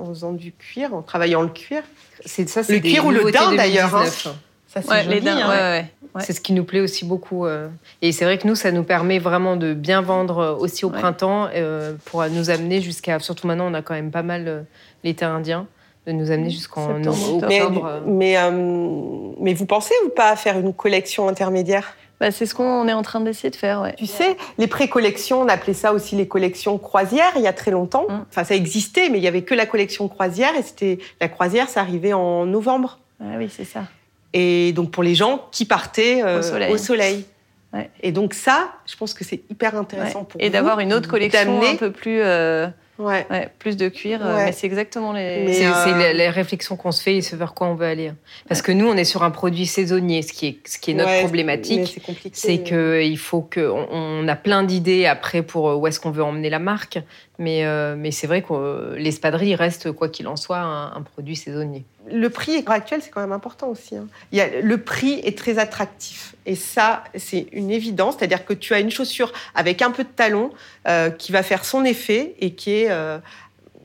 en 0.02 0.06
faisant 0.10 0.34
du 0.34 0.52
cuir, 0.52 0.94
en 0.94 1.02
travaillant 1.02 1.42
le 1.42 1.50
cuir, 1.50 1.84
C'est 2.26 2.48
ça, 2.48 2.62
c'est 2.64 2.74
Le 2.74 2.80
cuir 2.82 3.06
ou 3.06 3.12
le 3.12 3.32
daim, 3.32 3.56
d'ailleurs, 3.56 3.96
hein. 3.96 4.04
2019. 4.04 4.36
ça 4.68 4.82
c'est 4.84 4.90
Ouais, 4.90 5.04
joli. 5.04 5.16
les 5.16 5.22
dents, 5.22 5.32
hein. 5.32 5.50
ouais, 5.50 5.56
ouais. 5.80 5.86
Ouais. 6.14 6.22
C'est 6.26 6.34
ce 6.34 6.42
qui 6.42 6.52
nous 6.54 6.66
plaît 6.66 6.82
aussi 6.82 7.06
beaucoup. 7.06 7.46
euh. 7.46 7.70
Et 8.02 8.12
c'est 8.12 8.26
vrai 8.26 8.38
que 8.38 8.46
nous, 8.48 8.56
ça 8.56 8.72
nous 8.72 8.84
permet 8.84 9.18
vraiment 9.18 9.56
de 9.56 9.74
bien 9.74 10.02
vendre 10.02 10.38
euh, 10.40 10.54
aussi 10.56 10.84
au 10.86 10.90
Ouais. 10.90 11.00
printemps 11.00 11.48
euh, 11.56 11.94
pour 12.06 12.24
nous 12.30 12.50
amener 12.50 12.82
jusqu'à. 12.82 13.18
Surtout 13.20 13.48
maintenant, 13.48 13.72
on 13.72 13.74
a 13.74 13.82
quand 13.82 13.94
même 13.94 14.12
pas 14.12 14.22
mal 14.24 14.66
l'été 15.06 15.24
indien, 15.26 15.68
de 16.08 16.12
nous 16.14 16.32
amener 16.32 16.50
jusqu'en 16.50 16.96
octobre. 16.96 17.46
Mais, 17.48 17.62
euh. 17.62 18.00
mais, 18.06 18.38
euh, 18.38 19.32
mais 19.40 19.54
vous 19.54 19.66
pensez 19.66 19.94
ou 20.06 20.10
pas 20.10 20.30
à 20.30 20.36
faire 20.36 20.58
une 20.60 20.74
collection 20.74 21.28
intermédiaire? 21.28 21.96
Bah, 22.20 22.30
c'est 22.32 22.46
ce 22.46 22.54
qu'on 22.54 22.88
est 22.88 22.94
en 22.94 23.02
train 23.02 23.20
d'essayer 23.20 23.50
de 23.50 23.56
faire, 23.56 23.82
ouais. 23.82 23.96
Tu 23.98 24.06
sais, 24.06 24.38
les 24.60 24.68
pré-collections, 24.68 25.42
on 25.42 25.48
appelait 25.48 25.74
ça 25.74 25.92
aussi 25.92 26.16
les 26.16 26.28
collections 26.28 26.78
croisières 26.78 27.32
il 27.36 27.42
y 27.42 27.48
a 27.48 27.54
très 27.54 27.72
longtemps. 27.72 28.06
Mm. 28.10 28.26
Enfin, 28.30 28.44
ça 28.44 28.56
existait, 28.56 29.10
mais 29.10 29.18
il 29.18 29.24
y 29.24 29.28
avait 29.28 29.42
que 29.42 29.56
la 29.56 29.66
collection 29.66 30.08
croisière 30.08 30.56
et 30.56 30.62
c'était 30.62 31.00
la 31.20 31.28
croisière, 31.30 31.68
ça 31.70 31.80
arrivait 31.82 32.14
en 32.14 32.46
novembre. 32.46 33.00
Ah 33.20 33.36
oui, 33.38 33.50
c'est 33.56 33.66
ça. 33.66 33.86
Et 34.34 34.72
donc 34.74 34.92
pour 34.92 35.04
les 35.04 35.16
gens 35.16 35.46
qui 35.52 35.66
partaient 35.66 36.22
euh, 36.24 36.40
Au 36.40 36.42
soleil. 36.44 36.80
soleil. 36.80 37.26
Ouais. 37.74 37.90
Et 38.02 38.12
donc 38.12 38.34
ça, 38.34 38.70
je 38.86 38.96
pense 38.98 39.14
que 39.14 39.24
c'est 39.24 39.42
hyper 39.50 39.76
intéressant 39.76 40.20
Ouais. 40.20 40.26
pour 40.30 40.42
Et 40.42 40.46
vous, 40.48 40.54
d'avoir 40.54 40.80
une 40.80 40.94
autre 40.94 41.10
collection 41.10 41.44
d'amener- 41.60 41.70
un 41.72 41.76
peu 41.76 41.92
plus, 41.92 42.22
euh, 42.22 42.68
Ouais. 43.02 43.26
ouais, 43.30 43.50
plus 43.60 43.78
de 43.78 43.90
cuir. 43.90 44.20
euh, 44.26 44.36
Ouais. 44.36 44.46
Mais 44.46 44.52
c'est 44.52 44.68
exactement 44.68 45.12
les. 45.12 45.54
C'est 45.54 45.66
euh, 45.66 45.98
les, 45.98 46.14
les 46.14 46.30
réflexions 46.30 46.76
qu'on 46.76 46.92
se 46.92 47.02
fait 47.02 47.18
et 47.18 47.22
ce 47.22 47.36
vers 47.36 47.54
quoi 47.54 47.68
on 47.68 47.76
veut 47.76 47.86
aller. 47.88 48.12
Parce 48.48 48.62
que 48.62 48.72
nous, 48.72 48.88
on 48.88 48.96
est 48.96 49.04
sur 49.04 49.24
un 49.24 49.32
produit 49.32 49.66
saisonnier, 49.66 50.22
ce 50.22 50.34
qui 50.34 50.48
est, 50.48 50.68
ce 50.68 50.78
qui 50.78 50.92
est 50.92 50.94
notre 50.94 51.20
problématique. 51.20 51.92
c'est 51.96 52.00
compliqué. 52.04 52.30
C'est 52.34 52.60
que 52.64 53.02
il 53.04 53.18
faut 53.18 53.42
que 53.42 53.62
on, 53.70 53.88
on 53.92 54.28
a 54.28 54.36
plein 54.36 54.64
d'idées 54.64 55.06
après 55.06 55.42
pour 55.42 55.70
euh, 55.70 55.76
où 55.76 55.88
est-ce 55.88 56.00
qu'on 56.00 56.12
veut 56.12 56.24
emmener 56.24 56.50
la 56.50 56.60
marque, 56.60 57.00
mais 57.42 57.66
euh, 57.66 57.96
mais 57.98 58.12
c'est 58.12 58.28
vrai 58.28 58.42
que 58.42 58.54
euh, 58.54 58.96
l'espadrille 58.98 59.56
reste 59.56 59.92
quoi 59.92 60.08
qu'il 60.10 60.28
en 60.28 60.36
soit 60.36 60.60
un, 60.60 60.94
un 60.96 61.02
produit 61.02 61.36
saisonnier. 61.36 61.84
le 62.12 62.30
prix 62.30 62.58
à 62.58 62.62
l'heure 62.62 62.72
actuelle, 62.72 63.02
c'est 63.02 63.10
quand 63.10 63.20
même 63.22 63.32
important 63.32 63.68
aussi. 63.68 63.96
hein. 63.98 64.08
Il 64.32 64.38
y 64.38 64.42
a, 64.42 64.62
le 64.62 64.78
prix 64.78 65.20
est 65.24 65.38
très 65.38 65.58
attractif. 65.60 66.36
Et 66.46 66.56
ça, 66.56 67.04
c'est 67.16 67.48
une 67.52 67.70
évidence. 67.72 68.16
C'est-à-dire 68.18 68.46
que 68.46 68.54
tu 68.54 68.74
as 68.74 68.80
une 68.80 68.90
chaussure 68.92 69.32
avec 69.56 69.82
un 69.82 69.92
peu 69.92 70.04
de 70.04 70.10
talon 70.10 70.52
euh, 70.88 71.10
qui 71.10 71.32
va 71.32 71.44
faire 71.44 71.66
son 71.66 71.84
effet 71.86 72.34
et 72.40 72.54
qui 72.54 72.72
est 72.72 72.88
euh, 72.90 73.18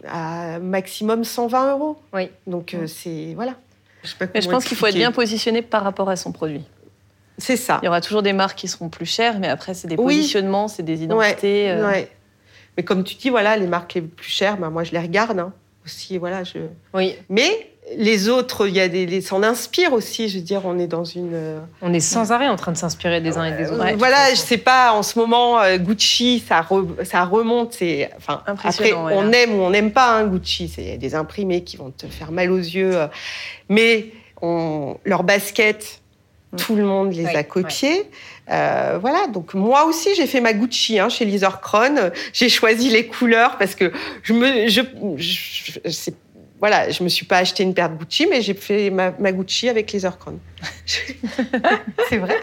à 0.08 0.58
maximum 0.58 1.24
120 1.24 1.72
euros. 1.72 1.96
Oui. 2.14 2.30
Donc, 2.46 2.74
euh, 2.74 2.86
c'est. 2.86 3.32
Voilà. 3.34 3.54
Je, 4.02 4.10
sais 4.10 4.16
pas 4.18 4.26
Mais 4.34 4.40
je 4.40 4.48
pense 4.48 4.64
qu'il 4.64 4.76
faut 4.76 4.86
être 4.86 4.94
bien 4.94 5.12
positionné 5.12 5.62
par 5.62 5.82
rapport 5.82 6.08
à 6.08 6.16
son 6.16 6.30
produit. 6.32 6.62
C'est 7.38 7.56
ça. 7.58 7.80
Il 7.82 7.86
y 7.86 7.88
aura 7.88 8.00
toujours 8.00 8.22
des 8.22 8.32
marques 8.32 8.56
qui 8.58 8.68
seront 8.68 8.88
plus 8.88 9.04
chères, 9.04 9.38
mais 9.38 9.48
après, 9.48 9.74
c'est 9.74 9.88
des 9.88 9.96
Oui. 9.96 10.16
positionnements, 10.16 10.68
c'est 10.68 10.82
des 10.82 11.02
identités. 11.02 11.70
euh, 11.70 11.86
Ouais. 11.86 12.08
Mais 12.76 12.82
comme 12.82 13.04
tu 13.04 13.14
dis, 13.16 13.30
voilà, 13.30 13.56
les 13.56 13.66
marques 13.66 13.94
les 13.94 14.02
plus 14.02 14.30
chères, 14.30 14.56
ben, 14.58 14.70
moi, 14.70 14.84
je 14.84 14.92
les 14.92 14.98
regarde 15.00 15.38
hein. 15.38 15.52
aussi. 15.84 16.18
Voilà, 16.18 16.44
je... 16.44 16.58
Oui, 16.94 17.14
Mais 17.28 17.70
les 17.96 18.28
autres, 18.28 18.66
il 18.66 18.74
y 18.74 18.80
a 18.80 18.88
des, 18.88 19.06
les 19.06 19.20
s'en 19.20 19.42
inspirent 19.44 19.92
aussi. 19.92 20.28
Je 20.28 20.38
veux 20.38 20.44
dire, 20.44 20.62
on 20.64 20.76
est 20.78 20.88
dans 20.88 21.04
une. 21.04 21.30
euh, 21.34 21.60
on 21.82 21.94
est 21.94 22.00
sans 22.00 22.32
arrêt 22.32 22.48
en 22.48 22.56
train 22.56 22.72
de 22.72 22.76
s'inspirer 22.76 23.20
des 23.20 23.38
uns 23.38 23.44
et 23.44 23.52
des 23.56 23.70
autres. 23.70 23.80
Ouais. 23.84 23.94
Voilà, 23.94 24.30
je 24.30 24.34
sais 24.40 24.58
pas, 24.58 24.92
en 24.92 25.04
ce 25.04 25.16
moment, 25.18 25.60
euh, 25.60 25.76
Gucci, 25.78 26.42
ça, 26.46 26.62
re- 26.62 27.04
ça 27.04 27.24
remonte. 27.24 27.74
C'est, 27.74 28.10
enfin, 28.16 28.42
après, 28.46 28.92
ouais, 28.92 28.92
on 29.14 29.30
aime 29.30 29.54
ou 29.54 29.62
on 29.62 29.70
n'aime 29.70 29.92
pas 29.92 30.18
hein, 30.18 30.26
Gucci. 30.26 30.68
C'est 30.68 30.96
des 30.96 31.14
imprimés 31.14 31.62
qui 31.62 31.76
vont 31.76 31.90
te 31.92 32.06
faire 32.06 32.32
mal 32.32 32.50
aux 32.50 32.56
yeux. 32.58 32.96
euh, 32.96 33.06
Mais 33.68 34.06
on, 34.42 34.96
leurs 35.04 35.22
baskets. 35.22 36.00
Tout 36.56 36.74
le 36.76 36.84
monde 36.84 37.12
les 37.12 37.24
Oui, 37.26 37.36
a 37.36 37.42
copiés. 37.44 38.08
Euh, 38.50 38.98
voilà, 39.00 39.26
donc 39.26 39.54
moi 39.54 39.84
aussi, 39.86 40.10
j'ai 40.16 40.26
fait 40.26 40.40
ma 40.40 40.52
Gucci 40.52 40.98
hein, 40.98 41.08
chez 41.08 41.24
Lizor 41.24 41.60
Krone. 41.60 42.12
J'ai 42.32 42.48
choisi 42.48 42.90
les 42.90 43.06
couleurs 43.06 43.58
parce 43.58 43.74
que 43.74 43.92
je 44.22 44.32
me, 44.32 44.68
je, 44.68 44.82
je- 45.16 45.72
je- 45.84 45.90
c'est- 45.90 46.14
voilà, 46.60 46.88
je 46.90 47.02
me 47.02 47.08
suis 47.08 47.26
pas 47.26 47.38
acheté 47.38 47.62
une 47.64 47.74
paire 47.74 47.90
de 47.90 47.96
Gucci, 47.96 48.26
mais 48.30 48.40
j'ai 48.42 48.54
fait 48.54 48.88
ma, 48.90 49.10
ma 49.18 49.32
Gucci 49.32 49.68
avec 49.68 49.90
Lizor 49.92 50.16
Krone. 50.18 50.38
c'est 52.08 52.16
vrai? 52.18 52.36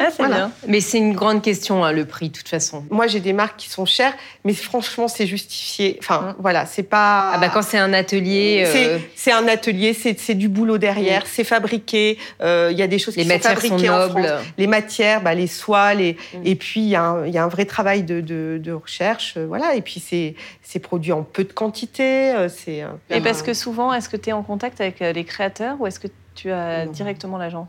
Ah, 0.00 0.06
c'est 0.10 0.16
Voilà. 0.18 0.34
bien. 0.36 0.52
Mais 0.66 0.80
c'est 0.80 0.98
une 0.98 1.12
grande 1.12 1.42
question, 1.42 1.84
hein, 1.84 1.92
le 1.92 2.04
prix, 2.04 2.28
de 2.30 2.36
toute 2.36 2.48
façon. 2.48 2.84
Moi, 2.90 3.06
j'ai 3.06 3.20
des 3.20 3.32
marques 3.32 3.56
qui 3.58 3.68
sont 3.68 3.84
chères, 3.84 4.14
mais 4.44 4.54
franchement, 4.54 5.06
c'est 5.08 5.26
justifié. 5.26 5.96
Enfin, 6.00 6.20
Mm. 6.20 6.34
voilà, 6.40 6.66
c'est 6.66 6.82
pas. 6.82 7.30
Ah 7.34 7.38
bah 7.38 7.48
quand 7.48 7.62
c'est 7.62 7.78
un 7.78 7.92
atelier, 7.92 8.64
C'est- 8.66 8.86
euh, 8.88 8.98
c'est 9.14 9.32
un 9.32 9.46
atelier, 9.48 9.94
c'est 9.94 10.18
c'est 10.18 10.34
du 10.34 10.48
boulot 10.48 10.78
derrière, 10.78 11.24
c'est 11.26 11.44
fabriqué. 11.44 12.18
euh, 12.40 12.68
Il 12.72 12.78
y 12.78 12.82
a 12.82 12.86
des 12.86 12.98
choses 12.98 13.16
les 13.16 13.22
qui 13.22 13.28
sont 13.28 13.34
matières 13.34 13.60
sont 13.60 13.68
fabriquées 13.68 13.88
en 13.90 13.98
nobles. 13.98 14.26
France. 14.26 14.42
Les 14.58 14.66
matières, 14.66 15.22
bah, 15.22 15.34
les 15.34 15.46
soies, 15.46 15.94
les... 15.94 16.14
Mm. 16.34 16.38
et 16.44 16.54
puis 16.54 16.80
il 16.80 16.88
y, 16.88 16.96
a 16.96 17.02
un- 17.02 17.26
il 17.26 17.32
y 17.34 17.38
a 17.38 17.44
un 17.44 17.48
vrai 17.48 17.64
travail 17.64 18.02
de, 18.02 18.20
de- 18.20 18.58
de 18.62 18.72
recherche, 18.72 19.34
euh, 19.36 19.46
voilà. 19.46 19.74
Et 19.74 19.82
puis 19.82 20.00
c'est 20.04 20.34
c'est 20.62 20.78
produit 20.78 21.12
en 21.12 21.22
peu 21.22 21.44
de 21.44 21.52
quantité. 21.52 22.32
euh, 22.32 22.48
C'est. 22.48 22.82
euh, 22.82 22.88
Et 23.10 23.20
parce 23.20 23.42
que 23.42 23.52
souvent, 23.54 23.92
est-ce 23.92 24.08
que 24.08 24.16
tu 24.16 24.30
es 24.30 24.32
en 24.32 24.42
contact 24.42 24.80
avec 24.80 25.00
les 25.00 25.24
créateurs 25.24 25.76
ou 25.80 25.86
est-ce 25.86 26.00
que 26.00 26.08
tu 26.34 26.50
as 26.50 26.86
Non. 26.86 26.92
directement 26.92 27.36
l'agent? 27.38 27.68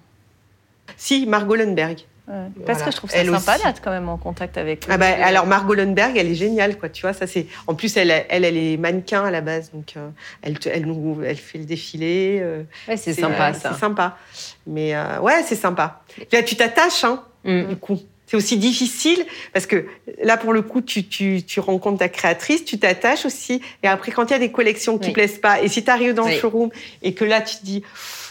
Si 0.98 1.26
Margot 1.26 1.56
Lundberg. 1.56 2.00
Ouais. 2.26 2.36
Parce 2.66 2.82
que 2.84 2.90
je 2.90 2.96
trouve 2.96 3.10
ça 3.10 3.18
Elle 3.18 3.30
sympa 3.30 3.58
d'être 3.58 3.82
quand 3.84 3.92
même 3.92 4.08
en 4.08 4.16
contact 4.18 4.58
avec. 4.58 4.86
Ah 4.90 4.98
bah, 4.98 5.08
alors 5.22 5.46
Margot 5.46 5.74
Lundberg, 5.74 6.16
elle 6.16 6.28
est 6.32 6.36
géniale, 6.36 6.78
quoi. 6.78 6.88
Tu 6.88 7.02
vois, 7.02 7.12
ça 7.12 7.28
c'est. 7.28 7.48
En 7.68 7.76
plus, 7.76 7.98
elle, 7.98 8.12
elle, 8.30 8.46
elle 8.46 8.56
est 8.56 8.78
mannequin 8.78 9.26
à 9.26 9.32
la 9.32 9.42
base, 9.42 9.72
donc 9.74 9.94
euh, 9.98 10.08
elle, 10.42 10.58
elle 10.72 10.86
nous, 10.86 11.22
elle 11.26 11.36
fait 11.36 11.58
le 11.58 11.66
défilé. 11.66 12.40
euh, 12.42 12.64
Ouais, 12.88 12.96
c'est 12.96 13.14
sympa 13.14 13.50
euh, 13.50 13.54
ça. 13.54 13.72
C'est 13.74 13.80
sympa. 13.82 14.18
Mais 14.66 14.94
ouais, 15.22 15.44
c'est 15.46 15.56
sympa. 15.58 16.02
Là, 16.32 16.44
tu 16.44 16.56
t'attaches, 16.56 17.04
hein, 17.04 17.24
Mm. 17.44 17.64
du 17.68 17.76
coup. 17.76 18.00
C'est 18.26 18.38
aussi 18.38 18.58
difficile 18.58 19.26
parce 19.52 19.66
que 19.68 19.86
là, 20.24 20.38
pour 20.38 20.54
le 20.54 20.62
coup, 20.62 20.80
tu, 20.80 21.06
tu, 21.06 21.44
tu 21.44 21.60
rencontres 21.60 22.00
ta 22.00 22.08
créatrice, 22.08 22.64
tu 22.64 22.80
t'attaches 22.80 23.26
aussi. 23.26 23.62
Et 23.84 23.88
après, 23.90 24.14
quand 24.14 24.28
il 24.30 24.32
y 24.32 24.36
a 24.36 24.40
des 24.40 24.50
collections 24.52 24.98
qui 24.98 25.08
Oui. 25.08 25.14
plaisent 25.14 25.40
pas, 25.40 25.62
et 25.62 25.68
si 25.68 25.84
tu 25.84 25.92
arrives 25.92 26.14
dans 26.14 26.24
Oui. 26.26 26.36
le 26.36 26.40
showroom 26.40 26.70
et 27.02 27.14
que 27.14 27.26
là, 27.26 27.42
tu 27.42 27.58
te 27.58 27.66
dis, 27.66 27.84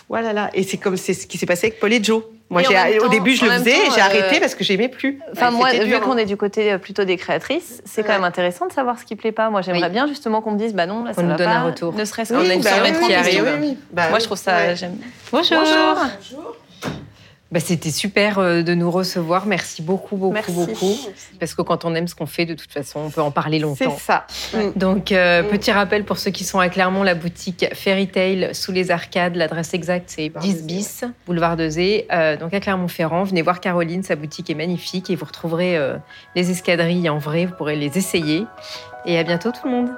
voilà, 0.09 0.32
là, 0.32 0.50
et 0.54 0.62
c'est 0.62 0.78
comme 0.78 0.97
c'est 0.97 1.12
ce 1.12 1.26
qui 1.26 1.37
s'est 1.37 1.44
passé 1.47 1.66
avec 1.66 1.78
Paul 1.78 1.92
et 1.92 2.02
Joe. 2.02 2.23
Moi, 2.52 2.62
j'ai, 2.68 2.99
au 2.99 3.02
temps- 3.04 3.09
début, 3.09 3.35
je 3.35 3.44
le 3.44 3.50
faisais, 3.50 3.71
temps, 3.73 3.76
et 3.87 3.90
j'ai 3.94 4.00
euh, 4.00 4.04
arrêté 4.04 4.40
parce 4.40 4.54
que 4.54 4.62
j'aimais 4.62 4.88
plus. 4.88 5.18
Enfin, 5.32 5.47
Ouais, 5.50 5.56
moi, 5.56 5.71
vu 5.73 5.99
qu'on 6.00 6.12
hein. 6.12 6.16
est 6.18 6.26
du 6.26 6.37
côté 6.37 6.73
euh, 6.73 6.78
plutôt 6.78 7.04
des 7.04 7.16
créatrices, 7.16 7.82
c'est 7.85 8.02
quand 8.02 8.12
même 8.12 8.25
intéressant 8.25 8.66
de 8.66 8.73
savoir 8.73 8.99
ce 8.99 9.04
qui 9.04 9.16
plaît 9.16 9.32
pas. 9.32 9.50
Moi, 9.50 9.62
j'aimerais 9.62 9.85
Oui. 9.87 9.90
bien 9.90 10.06
justement 10.06 10.40
qu'on 10.42 10.52
me 10.52 10.59
dise, 10.59 10.75
bah 10.75 10.87
non, 10.87 11.02
là, 11.02 11.11
Qu'on 11.11 11.16
ça 11.16 11.23
nous 11.23 11.28
va 11.30 11.37
donne 11.37 11.47
pas. 11.49 11.52
un 11.54 11.64
retour. 11.64 11.92
Ne 11.94 12.04
serait-ce 12.04 12.32
On 12.35 12.37
qu'en 12.37 12.42
a 12.42 12.54
une 12.54 12.61
en 12.61 13.06
qui 13.06 13.14
arrive. 13.14 13.76
Bah 13.90 14.09
Moi, 14.09 14.14
oui. 14.14 14.21
je 14.21 14.25
trouve 14.26 14.38
ça. 14.38 14.56
Ouais. 14.56 14.76
J'aime. 14.76 14.97
Bonjour. 15.32 15.59
Bonjour. 15.59 16.56
Bah, 17.52 17.61
C'était 17.61 17.90
super 17.90 18.38
euh, 18.38 18.62
de 18.62 18.75
nous 18.75 18.90
recevoir. 18.90 19.44
Merci 19.47 19.82
beaucoup, 19.82 20.16
beaucoup, 20.16 20.32
Merci. 20.32 20.52
beaucoup. 20.52 20.97
Parce 21.38 21.54
que 21.54 21.61
quand 21.62 21.85
on 21.85 21.94
aime 21.94 22.09
ce 22.09 22.14
qu'on 22.14 22.26
fait, 22.26 22.47
de 22.47 22.54
toute 22.54 22.73
façon, 22.73 23.00
on 23.00 23.11
peut 23.11 23.21
en 23.21 23.30
parler 23.30 23.59
C'est 23.76 23.85
longtemps. 23.85 23.99
ça. 23.99 24.26
Mm. 24.54 24.59
Donc, 24.76 25.12
euh, 25.12 25.42
Mm. 25.42 25.49
petit 25.49 25.71
rappel 25.71 26.04
pour 26.04 26.16
ceux 26.18 26.30
qui 26.30 26.44
sont 26.44 26.59
à 26.59 26.68
Clermont, 26.71 27.02
la 27.02 27.14
boutique 27.14 27.66
Fairy 27.75 28.09
Tail 28.09 28.50
sous 28.54 28.73
les 28.73 28.90
arcades. 28.90 29.37
L'adresse 29.37 29.75
exacte, 29.75 30.06
c'est 30.09 30.30
10 30.40 30.62
bis, 30.64 31.04
boulevard 31.26 31.56
de 31.59 31.68
Zé. 31.68 32.06
Euh, 32.11 32.37
donc, 32.38 32.54
à 32.54 32.61
Clermont-Ferrand, 32.61 33.25
venez 33.25 33.42
voir 33.42 33.61
Caroline. 33.61 34.02
Sa 34.02 34.16
boutique 34.16 34.49
est 34.49 34.54
magnifique 34.54 35.11
et 35.11 35.14
vous 35.16 35.26
retrouverez 35.26 35.76
euh, 35.76 35.97
les 36.35 36.50
escadrilles 36.50 37.09
en 37.11 37.18
vrai. 37.18 37.44
Vous 37.47 37.54
pourrez 37.54 37.76
les 37.76 37.99
essayer. 37.99 38.44
Et 39.04 39.18
à 39.18 39.25
bientôt, 39.25 39.50
tout 39.50 39.66
le 39.66 39.71
monde. 39.73 39.90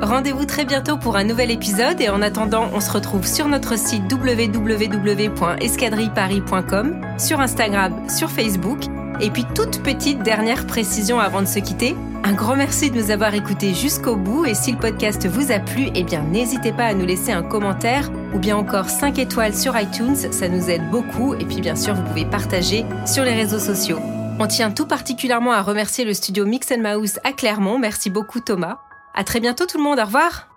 Rendez-vous 0.00 0.46
très 0.46 0.64
bientôt 0.64 0.96
pour 0.96 1.16
un 1.16 1.24
nouvel 1.24 1.50
épisode. 1.50 2.00
Et 2.00 2.08
en 2.08 2.22
attendant, 2.22 2.70
on 2.72 2.80
se 2.80 2.90
retrouve 2.90 3.26
sur 3.26 3.48
notre 3.48 3.78
site 3.78 4.10
www.escadrilleparis.com, 4.10 7.00
sur 7.18 7.40
Instagram, 7.40 8.08
sur 8.08 8.30
Facebook. 8.30 8.84
Et 9.20 9.28
puis, 9.30 9.44
toute 9.54 9.82
petite 9.82 10.22
dernière 10.22 10.66
précision 10.66 11.20
avant 11.20 11.42
de 11.42 11.46
se 11.46 11.58
quitter. 11.58 11.94
Un 12.22 12.34
grand 12.34 12.54
merci 12.54 12.90
de 12.90 12.96
nous 12.96 13.10
avoir 13.10 13.34
écoutés 13.34 13.72
jusqu'au 13.74 14.14
bout 14.14 14.44
et 14.44 14.52
si 14.54 14.72
le 14.72 14.78
podcast 14.78 15.26
vous 15.26 15.52
a 15.52 15.58
plu, 15.58 15.88
eh 15.94 16.04
bien 16.04 16.22
n'hésitez 16.22 16.70
pas 16.70 16.84
à 16.84 16.92
nous 16.94 17.06
laisser 17.06 17.32
un 17.32 17.42
commentaire 17.42 18.10
ou 18.34 18.38
bien 18.38 18.58
encore 18.58 18.90
5 18.90 19.18
étoiles 19.18 19.54
sur 19.54 19.78
iTunes, 19.78 20.14
ça 20.14 20.48
nous 20.48 20.68
aide 20.68 20.90
beaucoup 20.90 21.34
et 21.34 21.46
puis 21.46 21.62
bien 21.62 21.76
sûr 21.76 21.94
vous 21.94 22.02
pouvez 22.02 22.26
partager 22.26 22.84
sur 23.06 23.24
les 23.24 23.32
réseaux 23.32 23.58
sociaux. 23.58 24.00
On 24.38 24.46
tient 24.46 24.70
tout 24.70 24.86
particulièrement 24.86 25.52
à 25.52 25.62
remercier 25.62 26.04
le 26.04 26.12
studio 26.12 26.44
Mix 26.44 26.68
Mouse 26.78 27.18
à 27.24 27.32
Clermont, 27.32 27.78
merci 27.78 28.10
beaucoup 28.10 28.40
Thomas. 28.40 28.80
À 29.20 29.24
très 29.24 29.38
bientôt 29.38 29.66
tout 29.66 29.76
le 29.76 29.84
monde, 29.84 29.98
au 29.98 30.06
revoir 30.06 30.49